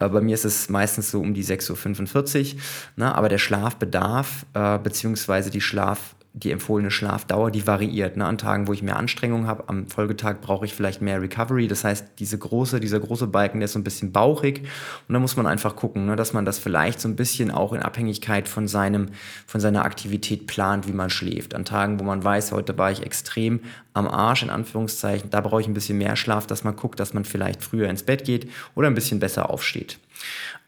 Äh, 0.00 0.10
bei 0.10 0.20
mir 0.20 0.34
ist 0.34 0.44
es 0.44 0.68
meistens 0.68 1.10
so 1.10 1.22
um 1.22 1.32
die 1.32 1.44
6.45 1.44 2.54
Uhr. 2.54 2.60
Ne, 2.96 3.14
aber 3.14 3.30
der 3.30 3.38
Schlafbedarf 3.38 4.44
äh, 4.52 4.78
beziehungsweise 4.78 5.50
die 5.50 5.62
Schlaf 5.62 6.14
die 6.36 6.50
empfohlene 6.50 6.90
Schlafdauer, 6.90 7.52
die 7.52 7.64
variiert. 7.64 8.16
Ne? 8.16 8.26
An 8.26 8.38
Tagen, 8.38 8.66
wo 8.66 8.72
ich 8.72 8.82
mehr 8.82 8.96
Anstrengung 8.96 9.46
habe, 9.46 9.68
am 9.68 9.86
Folgetag 9.86 10.40
brauche 10.40 10.64
ich 10.64 10.74
vielleicht 10.74 11.00
mehr 11.00 11.22
Recovery. 11.22 11.68
Das 11.68 11.84
heißt, 11.84 12.06
diese 12.18 12.36
große, 12.36 12.80
dieser 12.80 12.98
große 12.98 13.28
Balken, 13.28 13.60
der 13.60 13.66
ist 13.66 13.74
so 13.74 13.78
ein 13.78 13.84
bisschen 13.84 14.10
bauchig. 14.10 14.62
Und 15.06 15.12
da 15.12 15.20
muss 15.20 15.36
man 15.36 15.46
einfach 15.46 15.76
gucken, 15.76 16.06
ne? 16.06 16.16
dass 16.16 16.32
man 16.32 16.44
das 16.44 16.58
vielleicht 16.58 17.00
so 17.00 17.08
ein 17.08 17.14
bisschen 17.14 17.52
auch 17.52 17.72
in 17.72 17.82
Abhängigkeit 17.82 18.48
von, 18.48 18.66
seinem, 18.66 19.10
von 19.46 19.60
seiner 19.60 19.84
Aktivität 19.84 20.48
plant, 20.48 20.88
wie 20.88 20.92
man 20.92 21.08
schläft. 21.08 21.54
An 21.54 21.64
Tagen, 21.64 22.00
wo 22.00 22.04
man 22.04 22.24
weiß, 22.24 22.50
heute 22.50 22.76
war 22.76 22.90
ich 22.90 23.04
extrem 23.04 23.60
am 23.92 24.08
Arsch, 24.08 24.42
in 24.42 24.50
Anführungszeichen, 24.50 25.30
da 25.30 25.40
brauche 25.40 25.60
ich 25.60 25.68
ein 25.68 25.74
bisschen 25.74 25.98
mehr 25.98 26.16
Schlaf, 26.16 26.48
dass 26.48 26.64
man 26.64 26.74
guckt, 26.74 26.98
dass 26.98 27.14
man 27.14 27.24
vielleicht 27.24 27.62
früher 27.62 27.88
ins 27.88 28.02
Bett 28.02 28.24
geht 28.24 28.50
oder 28.74 28.88
ein 28.88 28.94
bisschen 28.94 29.20
besser 29.20 29.50
aufsteht. 29.50 30.00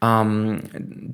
Ähm, 0.02 0.60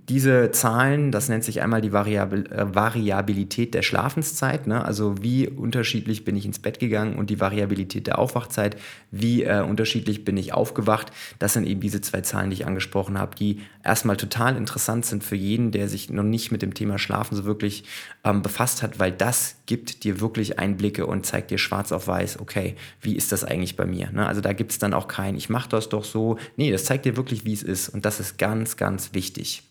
diese 0.09 0.51
Zahlen, 0.51 1.13
das 1.13 1.29
nennt 1.29 1.45
sich 1.45 1.63
einmal 1.63 1.81
die 1.81 1.93
Variabil 1.93 2.47
äh, 2.51 2.75
Variabilität 2.75 3.75
der 3.75 3.83
Schlafenszeit, 3.83 4.67
ne? 4.67 4.85
also 4.85 5.23
wie 5.23 5.49
unterschiedlich 5.49 6.25
bin 6.25 6.35
ich 6.37 6.45
ins 6.45 6.59
Bett 6.59 6.81
gegangen 6.81 7.15
und 7.15 7.31
die 7.31 7.39
Variabilität 7.39 8.09
der 8.09 8.19
Aufwachzeit, 8.19 8.77
wie 9.13 9.45
äh, 9.45 9.63
unterschiedlich 9.63 10.25
bin 10.25 10.37
ich 10.37 10.53
aufgewacht. 10.53 11.13
Das 11.39 11.53
sind 11.53 11.67
eben 11.67 11.81
diese 11.81 12.01
zwei 12.01 12.23
Zahlen, 12.23 12.51
die 12.51 12.55
ich 12.55 12.67
angesprochen 12.67 13.19
habe, 13.19 13.37
die 13.37 13.61
erstmal 13.85 14.17
total 14.17 14.57
interessant 14.57 15.07
sind 15.07 15.23
für 15.23 15.37
jeden, 15.37 15.71
der 15.71 15.89
sich 15.89 16.11
noch 16.11 16.25
nicht 16.25 16.51
mit 16.51 16.63
dem 16.63 16.75
Thema 16.75 16.99
Schlafen 16.99 17.37
so 17.37 17.45
wirklich 17.45 17.85
ähm, 18.25 18.43
befasst 18.43 18.83
hat, 18.83 18.99
weil 18.99 19.13
das 19.13 19.57
gibt 19.67 20.03
dir 20.03 20.21
wirklich 20.21 20.59
Einblicke 20.59 21.07
und 21.07 21.25
zeigt 21.25 21.53
dir 21.53 21.59
schwarz 21.59 21.93
auf 21.93 22.09
weiß, 22.09 22.41
okay, 22.41 22.75
wie 23.01 23.15
ist 23.15 23.31
das 23.31 23.45
eigentlich 23.45 23.77
bei 23.77 23.87
mir? 23.87 24.11
Ne? 24.11 24.27
Also 24.27 24.41
da 24.41 24.53
gibt 24.53 24.73
es 24.73 24.79
dann 24.79 24.93
auch 24.93 25.07
kein, 25.07 25.37
ich 25.37 25.49
mache 25.49 25.69
das 25.69 25.89
doch 25.89 26.05
so. 26.05 26.37
Nee, 26.57 26.73
das 26.73 26.85
zeigt 26.85 27.05
dir 27.05 27.17
wirklich, 27.17 27.45
wie 27.45 27.53
es 27.53 27.63
ist 27.63 27.89
und 27.89 28.05
das 28.05 28.19
ist 28.19 28.32
ganz 28.39 28.77
ganz, 28.77 29.15
wichtig. 29.15 29.63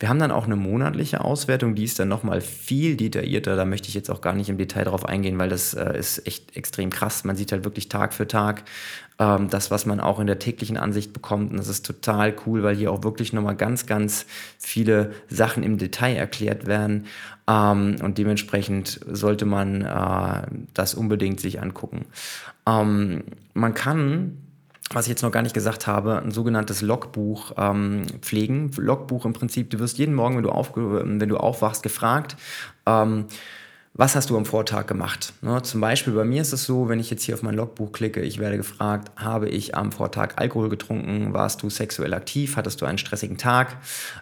Wir 0.00 0.08
haben 0.08 0.18
dann 0.18 0.30
auch 0.30 0.46
eine 0.46 0.56
monatliche 0.56 1.20
Auswertung, 1.20 1.74
die 1.74 1.84
ist 1.84 1.98
dann 1.98 2.08
nochmal 2.08 2.40
viel 2.40 2.96
detaillierter. 2.96 3.54
Da 3.54 3.66
möchte 3.66 3.88
ich 3.88 3.94
jetzt 3.94 4.10
auch 4.10 4.22
gar 4.22 4.32
nicht 4.32 4.48
im 4.48 4.56
Detail 4.56 4.84
drauf 4.84 5.04
eingehen, 5.04 5.38
weil 5.38 5.50
das 5.50 5.74
äh, 5.74 5.98
ist 5.98 6.26
echt 6.26 6.56
extrem 6.56 6.88
krass. 6.88 7.24
Man 7.24 7.36
sieht 7.36 7.52
halt 7.52 7.64
wirklich 7.64 7.90
Tag 7.90 8.14
für 8.14 8.26
Tag 8.26 8.64
ähm, 9.18 9.50
das, 9.50 9.70
was 9.70 9.84
man 9.84 10.00
auch 10.00 10.18
in 10.18 10.26
der 10.26 10.38
täglichen 10.38 10.78
Ansicht 10.78 11.12
bekommt. 11.12 11.50
Und 11.50 11.58
das 11.58 11.68
ist 11.68 11.84
total 11.84 12.34
cool, 12.46 12.62
weil 12.62 12.76
hier 12.76 12.90
auch 12.90 13.04
wirklich 13.04 13.34
nochmal 13.34 13.56
ganz, 13.56 13.84
ganz 13.84 14.24
viele 14.58 15.12
Sachen 15.28 15.62
im 15.62 15.76
Detail 15.76 16.16
erklärt 16.16 16.66
werden. 16.66 17.04
Ähm, 17.46 17.96
und 18.02 18.16
dementsprechend 18.16 19.00
sollte 19.06 19.44
man 19.44 19.82
äh, 19.82 20.46
das 20.72 20.94
unbedingt 20.94 21.40
sich 21.40 21.60
angucken. 21.60 22.06
Ähm, 22.66 23.24
man 23.52 23.74
kann 23.74 24.38
was 24.92 25.06
ich 25.06 25.10
jetzt 25.10 25.22
noch 25.22 25.30
gar 25.30 25.42
nicht 25.42 25.54
gesagt 25.54 25.86
habe, 25.86 26.20
ein 26.20 26.32
sogenanntes 26.32 26.82
Logbuch 26.82 27.52
ähm, 27.56 28.06
pflegen. 28.20 28.72
Logbuch 28.76 29.24
im 29.24 29.32
Prinzip, 29.32 29.70
du 29.70 29.78
wirst 29.78 29.98
jeden 29.98 30.14
Morgen, 30.14 30.36
wenn 30.36 30.42
du, 30.42 30.50
aufge 30.50 31.02
wenn 31.04 31.28
du 31.28 31.36
aufwachst, 31.36 31.82
gefragt, 31.82 32.36
ähm, 32.86 33.26
was 33.92 34.14
hast 34.14 34.30
du 34.30 34.36
am 34.36 34.46
Vortag 34.46 34.86
gemacht? 34.86 35.32
Ne, 35.42 35.60
zum 35.62 35.80
Beispiel 35.80 36.12
bei 36.12 36.24
mir 36.24 36.42
ist 36.42 36.52
es 36.52 36.64
so, 36.64 36.88
wenn 36.88 37.00
ich 37.00 37.10
jetzt 37.10 37.24
hier 37.24 37.34
auf 37.34 37.42
mein 37.42 37.56
Logbuch 37.56 37.90
klicke, 37.90 38.20
ich 38.20 38.38
werde 38.38 38.56
gefragt, 38.56 39.10
habe 39.16 39.48
ich 39.48 39.74
am 39.74 39.90
Vortag 39.90 40.34
Alkohol 40.36 40.68
getrunken? 40.68 41.32
Warst 41.32 41.62
du 41.62 41.70
sexuell 41.70 42.14
aktiv? 42.14 42.56
Hattest 42.56 42.80
du 42.80 42.86
einen 42.86 42.98
stressigen 42.98 43.36
Tag? 43.36 43.76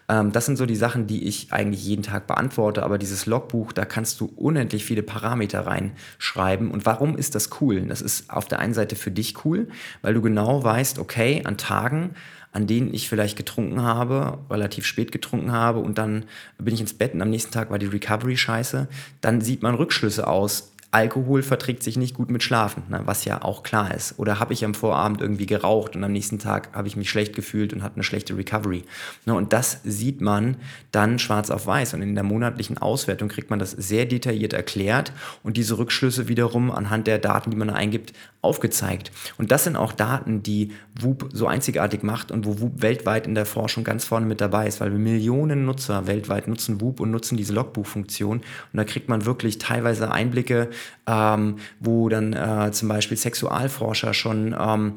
Ähm, 0.08 0.32
das 0.32 0.46
sind 0.46 0.56
so 0.56 0.64
die 0.64 0.74
Sachen, 0.74 1.06
die 1.06 1.28
ich 1.28 1.52
eigentlich 1.52 1.84
jeden 1.84 2.02
Tag 2.02 2.26
beantworte. 2.26 2.82
Aber 2.82 2.96
dieses 2.96 3.26
Logbuch, 3.26 3.72
da 3.72 3.84
kannst 3.84 4.20
du 4.20 4.32
unendlich 4.36 4.86
viele 4.86 5.02
Parameter 5.02 5.66
reinschreiben. 5.66 6.70
Und 6.70 6.86
warum 6.86 7.16
ist 7.16 7.34
das 7.34 7.50
cool? 7.60 7.82
Das 7.82 8.00
ist 8.00 8.30
auf 8.30 8.48
der 8.48 8.60
einen 8.60 8.74
Seite 8.74 8.96
für 8.96 9.10
dich 9.10 9.44
cool, 9.44 9.68
weil 10.00 10.14
du 10.14 10.22
genau 10.22 10.64
weißt, 10.64 10.98
okay, 10.98 11.42
an 11.44 11.58
Tagen, 11.58 12.14
an 12.52 12.66
denen 12.66 12.92
ich 12.92 13.08
vielleicht 13.08 13.36
getrunken 13.36 13.82
habe, 13.82 14.38
relativ 14.50 14.86
spät 14.86 15.12
getrunken 15.12 15.52
habe 15.52 15.80
und 15.80 15.98
dann 15.98 16.24
bin 16.58 16.74
ich 16.74 16.80
ins 16.80 16.94
Bett 16.94 17.14
und 17.14 17.22
am 17.22 17.30
nächsten 17.30 17.52
Tag 17.52 17.70
war 17.70 17.78
die 17.78 17.86
Recovery 17.86 18.36
scheiße, 18.36 18.88
dann 19.20 19.40
sieht 19.40 19.62
man 19.62 19.74
Rückschlüsse 19.74 20.26
aus 20.26 20.72
Alkohol 20.90 21.42
verträgt 21.42 21.82
sich 21.82 21.98
nicht 21.98 22.14
gut 22.14 22.30
mit 22.30 22.42
Schlafen, 22.42 22.84
ne, 22.88 23.02
was 23.04 23.26
ja 23.26 23.42
auch 23.42 23.62
klar 23.62 23.94
ist. 23.94 24.18
Oder 24.18 24.40
habe 24.40 24.54
ich 24.54 24.64
am 24.64 24.72
Vorabend 24.72 25.20
irgendwie 25.20 25.44
geraucht 25.44 25.94
und 25.94 26.02
am 26.02 26.12
nächsten 26.12 26.38
Tag 26.38 26.70
habe 26.72 26.88
ich 26.88 26.96
mich 26.96 27.10
schlecht 27.10 27.36
gefühlt 27.36 27.74
und 27.74 27.82
hatte 27.82 27.96
eine 27.96 28.04
schlechte 28.04 28.34
Recovery. 28.34 28.84
Ne, 29.26 29.34
und 29.34 29.52
das 29.52 29.80
sieht 29.84 30.22
man 30.22 30.56
dann 30.90 31.18
schwarz 31.18 31.50
auf 31.50 31.66
weiß. 31.66 31.92
Und 31.92 32.00
in 32.00 32.14
der 32.14 32.24
monatlichen 32.24 32.78
Auswertung 32.78 33.28
kriegt 33.28 33.50
man 33.50 33.58
das 33.58 33.72
sehr 33.72 34.06
detailliert 34.06 34.54
erklärt 34.54 35.12
und 35.42 35.58
diese 35.58 35.76
Rückschlüsse 35.76 36.26
wiederum 36.26 36.70
anhand 36.70 37.06
der 37.06 37.18
Daten, 37.18 37.50
die 37.50 37.58
man 37.58 37.68
eingibt, 37.68 38.14
aufgezeigt. 38.48 39.12
Und 39.36 39.52
das 39.52 39.64
sind 39.64 39.76
auch 39.76 39.92
Daten, 39.92 40.42
die 40.42 40.72
WUP 40.98 41.28
so 41.32 41.46
einzigartig 41.46 42.02
macht 42.02 42.32
und 42.32 42.46
wo 42.46 42.60
WUP 42.60 42.82
weltweit 42.82 43.26
in 43.26 43.34
der 43.34 43.46
Forschung 43.46 43.84
ganz 43.84 44.04
vorne 44.04 44.26
mit 44.26 44.40
dabei 44.40 44.66
ist, 44.66 44.80
weil 44.80 44.90
wir 44.90 44.98
Millionen 44.98 45.66
Nutzer 45.66 46.06
weltweit 46.06 46.48
nutzen 46.48 46.80
WUP 46.80 47.00
und 47.00 47.10
nutzen 47.10 47.36
diese 47.36 47.52
Logbuchfunktion. 47.52 48.38
Und 48.38 48.44
da 48.72 48.84
kriegt 48.84 49.08
man 49.08 49.26
wirklich 49.26 49.58
teilweise 49.58 50.10
Einblicke, 50.10 50.70
ähm, 51.06 51.56
wo 51.78 52.08
dann 52.08 52.32
äh, 52.32 52.72
zum 52.72 52.88
Beispiel 52.88 53.18
Sexualforscher 53.18 54.14
schon 54.14 54.56
ähm, 54.58 54.94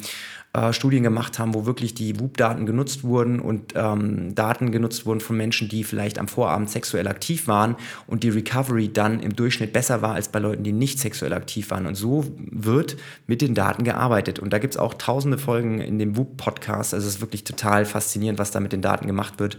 äh, 0.54 0.74
Studien 0.74 1.04
gemacht 1.04 1.40
haben, 1.40 1.54
wo 1.54 1.66
wirklich 1.66 1.94
die 1.94 2.20
WUP-Daten 2.20 2.66
genutzt 2.66 3.06
wurden 3.06 3.40
und 3.40 3.74
ähm, 3.76 4.36
Daten 4.36 4.72
genutzt 4.72 5.06
wurden 5.06 5.22
von 5.22 5.38
Menschen, 5.38 5.70
die 5.70 5.86
vielleicht 5.86 6.20
am 6.20 6.28
Vorabend 6.28 6.70
sexuell 6.70 7.08
aktiv 7.08 7.48
waren 7.48 7.78
und 8.06 8.24
die 8.24 8.30
Recovery 8.30 8.92
dann 8.92 9.22
im 9.22 9.34
Durchschnitt 9.34 9.72
besser 9.72 10.02
war 10.02 10.14
als 10.16 10.28
bei 10.28 10.40
Leuten, 10.40 10.64
die 10.64 10.74
nicht 10.74 11.00
sexuell 11.00 11.32
aktiv 11.32 11.72
waren. 11.72 11.86
Und 11.86 11.96
so 11.96 12.26
wird 12.38 12.98
mit 13.28 13.42
den 13.42 13.56
Daten 13.56 13.86
gearbeitet. 13.86 14.40
Und 14.40 14.52
da 14.52 14.60
gibt 14.60 14.74
es 14.74 14.78
auch 14.78 14.94
tausende 14.96 15.38
Folgen 15.38 15.80
in 15.80 16.00
dem 16.00 16.18
WUP-Podcast. 16.18 16.94
Also 16.94 17.08
es 17.08 17.16
ist 17.16 17.22
wirklich 17.22 17.46
total 17.46 17.86
faszinierend, 17.86 18.38
was 18.38 18.52
da 18.52 18.60
mit 18.60 18.74
den 18.74 18.82
Daten 18.82 19.08
gemacht 19.08 19.40
wird. 19.40 19.58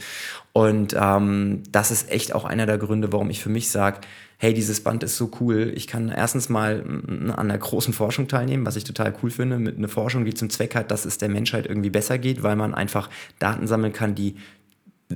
Und 0.53 0.95
ähm, 0.99 1.63
das 1.71 1.91
ist 1.91 2.11
echt 2.11 2.35
auch 2.35 2.45
einer 2.45 2.67
der 2.67 2.79
Gründe, 2.79 3.13
warum 3.13 3.31
ich 3.31 3.43
für 3.43 3.49
mich 3.49 3.71
sage, 3.71 4.01
hey, 4.37 4.53
dieses 4.53 4.83
Band 4.83 5.03
ist 5.03 5.17
so 5.17 5.31
cool. 5.41 5.73
Ich 5.75 5.87
kann 5.87 6.09
erstens 6.09 6.49
mal 6.49 6.85
an 6.85 7.33
einer 7.33 7.57
großen 7.57 7.95
Forschung 7.95 8.29
teilnehmen, 8.29 8.67
was 8.67 8.77
ich 8.77 8.85
total 8.85 9.15
cool 9.23 9.31
finde, 9.31 9.59
mit 9.59 9.79
einer 9.79 9.89
Forschung, 9.89 10.25
die 10.25 10.35
zum 10.35 10.51
Zweck 10.51 10.75
hat, 10.75 10.91
dass 10.91 11.05
es 11.05 11.17
der 11.17 11.29
Menschheit 11.29 11.67
irgendwie 11.67 11.91
besser 11.91 12.19
geht, 12.19 12.43
weil 12.43 12.57
man 12.57 12.75
einfach 12.75 13.09
Daten 13.39 13.67
sammeln 13.67 13.93
kann, 13.93 14.15
die 14.15 14.37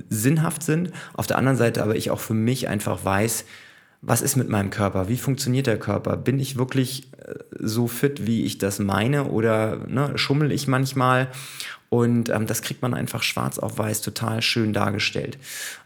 sinnhaft 0.09 0.63
sind. 0.63 0.91
Auf 1.13 1.27
der 1.27 1.37
anderen 1.37 1.57
Seite 1.57 1.83
aber 1.83 1.95
ich 1.95 2.09
auch 2.09 2.19
für 2.19 2.33
mich 2.33 2.67
einfach 2.67 3.03
weiß, 3.03 3.45
was 4.01 4.21
ist 4.21 4.35
mit 4.35 4.49
meinem 4.49 4.69
Körper? 4.69 5.09
Wie 5.09 5.17
funktioniert 5.17 5.67
der 5.67 5.79
Körper? 5.79 6.17
Bin 6.17 6.39
ich 6.39 6.57
wirklich 6.57 7.11
äh, 7.13 7.35
so 7.59 7.87
fit, 7.87 8.25
wie 8.27 8.43
ich 8.43 8.57
das 8.57 8.79
meine? 8.79 9.25
Oder 9.25 9.77
ne, 9.87 10.17
schummel 10.17 10.51
ich 10.51 10.67
manchmal? 10.67 11.29
Und 11.89 12.29
ähm, 12.29 12.45
das 12.47 12.61
kriegt 12.61 12.81
man 12.81 12.93
einfach 12.93 13.23
schwarz 13.23 13.59
auf 13.59 13.77
weiß 13.77 14.01
total 14.01 14.41
schön 14.41 14.73
dargestellt. 14.73 15.37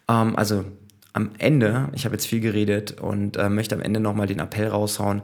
Ähm, 0.10 0.36
also 0.36 0.65
am 1.13 1.32
Ende, 1.38 1.89
ich 1.93 2.06
habe 2.06 2.15
jetzt 2.15 2.28
viel 2.28 2.39
geredet 2.39 3.00
und 3.00 3.38
äh, 3.38 3.50
möchte 3.50 3.76
am 3.76 3.82
Ende 3.82 4.00
nochmal 4.00 4.28
den 4.28 4.39
Appell 4.39 4.67
raushauen, 4.67 5.21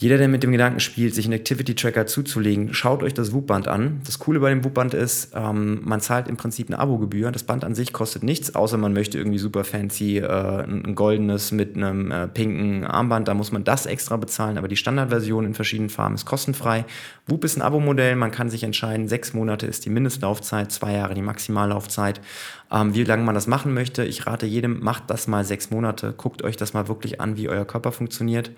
jeder, 0.00 0.16
der 0.16 0.28
mit 0.28 0.44
dem 0.44 0.52
Gedanken 0.52 0.78
spielt, 0.78 1.12
sich 1.12 1.24
einen 1.24 1.32
Activity-Tracker 1.32 2.06
zuzulegen, 2.06 2.72
schaut 2.72 3.02
euch 3.02 3.14
das 3.14 3.32
WUP-Band 3.32 3.66
an. 3.66 4.00
Das 4.06 4.20
Coole 4.20 4.38
bei 4.38 4.48
dem 4.48 4.62
WUP-Band 4.64 4.94
ist, 4.94 5.32
ähm, 5.34 5.80
man 5.82 6.00
zahlt 6.00 6.28
im 6.28 6.36
Prinzip 6.36 6.68
eine 6.68 6.78
Abogebühr. 6.78 7.32
Das 7.32 7.42
Band 7.42 7.64
an 7.64 7.74
sich 7.74 7.92
kostet 7.92 8.22
nichts, 8.22 8.54
außer 8.54 8.76
man 8.76 8.92
möchte 8.92 9.18
irgendwie 9.18 9.38
super 9.38 9.64
fancy 9.64 10.18
äh, 10.18 10.62
ein 10.62 10.94
goldenes 10.94 11.50
mit 11.50 11.74
einem 11.74 12.12
äh, 12.12 12.28
pinken 12.28 12.84
Armband. 12.84 13.26
Da 13.26 13.34
muss 13.34 13.50
man 13.50 13.64
das 13.64 13.86
extra 13.86 14.16
bezahlen, 14.16 14.56
aber 14.56 14.68
die 14.68 14.76
Standardversion 14.76 15.44
in 15.44 15.54
verschiedenen 15.54 15.90
Farben 15.90 16.14
ist 16.14 16.26
kostenfrei. 16.26 16.84
WUP 17.26 17.42
ist 17.42 17.56
ein 17.56 17.62
Abo-Modell, 17.62 18.14
man 18.14 18.30
kann 18.30 18.50
sich 18.50 18.62
entscheiden, 18.62 19.08
sechs 19.08 19.34
Monate 19.34 19.66
ist 19.66 19.84
die 19.84 19.90
Mindestlaufzeit, 19.90 20.70
zwei 20.70 20.92
Jahre 20.92 21.14
die 21.14 21.22
Maximallaufzeit. 21.22 22.20
Ähm, 22.70 22.94
wie 22.94 23.04
lange 23.04 23.24
man 23.24 23.34
das 23.34 23.46
machen 23.46 23.72
möchte, 23.72 24.04
ich 24.04 24.26
rate 24.26 24.46
jedem, 24.46 24.80
macht 24.80 25.04
das 25.08 25.26
mal 25.26 25.44
sechs 25.44 25.70
Monate, 25.70 26.12
guckt 26.16 26.42
euch 26.42 26.56
das 26.56 26.74
mal 26.74 26.86
wirklich 26.88 27.20
an, 27.20 27.36
wie 27.36 27.48
euer 27.48 27.64
Körper 27.64 27.92
funktioniert 27.92 28.50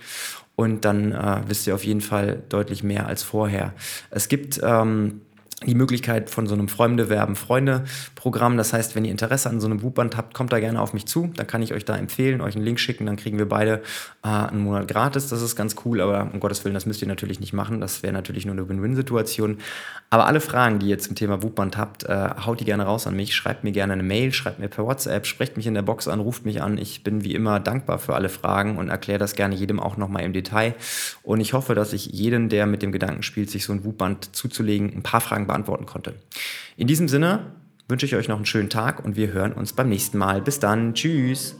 und 0.56 0.84
dann 0.84 1.12
äh, 1.12 1.42
wisst 1.46 1.66
ihr 1.66 1.74
auf 1.74 1.84
jeden 1.84 2.00
Fall 2.00 2.42
deutlich 2.48 2.82
mehr 2.82 3.06
als 3.06 3.22
vorher. 3.22 3.72
Es 4.10 4.28
gibt 4.28 4.60
ähm, 4.62 5.20
die 5.66 5.74
Möglichkeit 5.74 6.30
von 6.30 6.46
so 6.46 6.54
einem 6.54 6.68
Freunde 6.68 7.10
werben 7.10 7.36
Freunde 7.36 7.84
Programm. 8.14 8.56
Das 8.56 8.72
heißt, 8.72 8.96
wenn 8.96 9.04
ihr 9.04 9.10
Interesse 9.10 9.50
an 9.50 9.60
so 9.60 9.66
einem 9.66 9.80
Buchband 9.80 10.16
habt, 10.16 10.32
kommt 10.32 10.52
da 10.52 10.58
gerne 10.58 10.80
auf 10.80 10.94
mich 10.94 11.04
zu. 11.04 11.30
Dann 11.36 11.46
kann 11.46 11.60
ich 11.60 11.74
euch 11.74 11.84
da 11.84 11.96
empfehlen, 11.96 12.40
euch 12.40 12.56
einen 12.56 12.64
Link 12.64 12.80
schicken. 12.80 13.04
Dann 13.04 13.16
kriegen 13.16 13.36
wir 13.36 13.46
beide 13.46 13.82
äh, 14.24 14.28
einen 14.28 14.60
Monat 14.60 14.88
gratis. 14.88 15.28
Das 15.28 15.42
ist 15.42 15.56
ganz 15.56 15.76
cool. 15.84 16.00
Aber 16.00 16.30
um 16.32 16.40
Gottes 16.40 16.64
Willen, 16.64 16.72
das 16.72 16.86
müsst 16.86 17.02
ihr 17.02 17.08
natürlich 17.08 17.40
nicht 17.40 17.52
machen. 17.52 17.80
Das 17.80 18.02
wäre 18.02 18.14
natürlich 18.14 18.46
nur 18.46 18.54
eine 18.54 18.66
Win-Win-Situation. 18.70 19.58
Aber 20.08 20.26
alle 20.26 20.40
Fragen, 20.40 20.78
die 20.78 20.88
ihr 20.88 20.98
zum 20.98 21.14
Thema 21.14 21.36
Buchband 21.36 21.76
habt, 21.76 22.04
äh, 22.04 22.30
haut 22.46 22.60
die 22.60 22.64
gerne 22.64 22.84
raus 22.84 23.06
an 23.06 23.14
mich. 23.14 23.34
Schreibt 23.34 23.62
mir 23.62 23.72
gerne 23.72 23.92
eine 23.92 24.02
Mail, 24.02 24.32
schreibt 24.32 24.60
mir 24.60 24.68
per 24.68 24.86
WhatsApp, 24.86 25.26
sprecht 25.26 25.58
mich 25.58 25.66
in 25.66 25.74
der 25.74 25.82
Box 25.82 26.08
an, 26.08 26.20
ruft 26.20 26.46
mich 26.46 26.62
an. 26.62 26.78
Ich 26.78 27.04
bin 27.04 27.22
wie 27.22 27.34
immer 27.34 27.60
dankbar 27.60 27.98
für 27.98 28.14
alle 28.14 28.30
Fragen 28.30 28.78
und 28.78 28.88
erkläre 28.88 29.18
das 29.18 29.34
gerne 29.34 29.54
jedem 29.54 29.78
auch 29.78 29.98
nochmal 29.98 30.22
im 30.22 30.32
Detail. 30.32 30.74
Und 31.22 31.40
ich 31.40 31.52
hoffe, 31.52 31.74
dass 31.74 31.92
ich 31.92 32.06
jeden, 32.06 32.48
der 32.48 32.64
mit 32.64 32.80
dem 32.80 32.92
Gedanken 32.92 33.22
spielt, 33.22 33.50
sich 33.50 33.66
so 33.66 33.74
ein 33.74 33.82
Buchband 33.82 34.34
zuzulegen, 34.34 34.92
ein 34.94 35.02
paar 35.02 35.20
Fragen 35.20 35.49
beantworten 35.50 35.86
konnte. 35.86 36.14
In 36.76 36.86
diesem 36.86 37.08
Sinne 37.08 37.52
wünsche 37.88 38.06
ich 38.06 38.14
euch 38.14 38.28
noch 38.28 38.36
einen 38.36 38.46
schönen 38.46 38.70
Tag 38.70 39.04
und 39.04 39.16
wir 39.16 39.32
hören 39.32 39.52
uns 39.52 39.72
beim 39.72 39.88
nächsten 39.88 40.18
Mal. 40.18 40.40
Bis 40.40 40.60
dann. 40.60 40.94
Tschüss. 40.94 41.56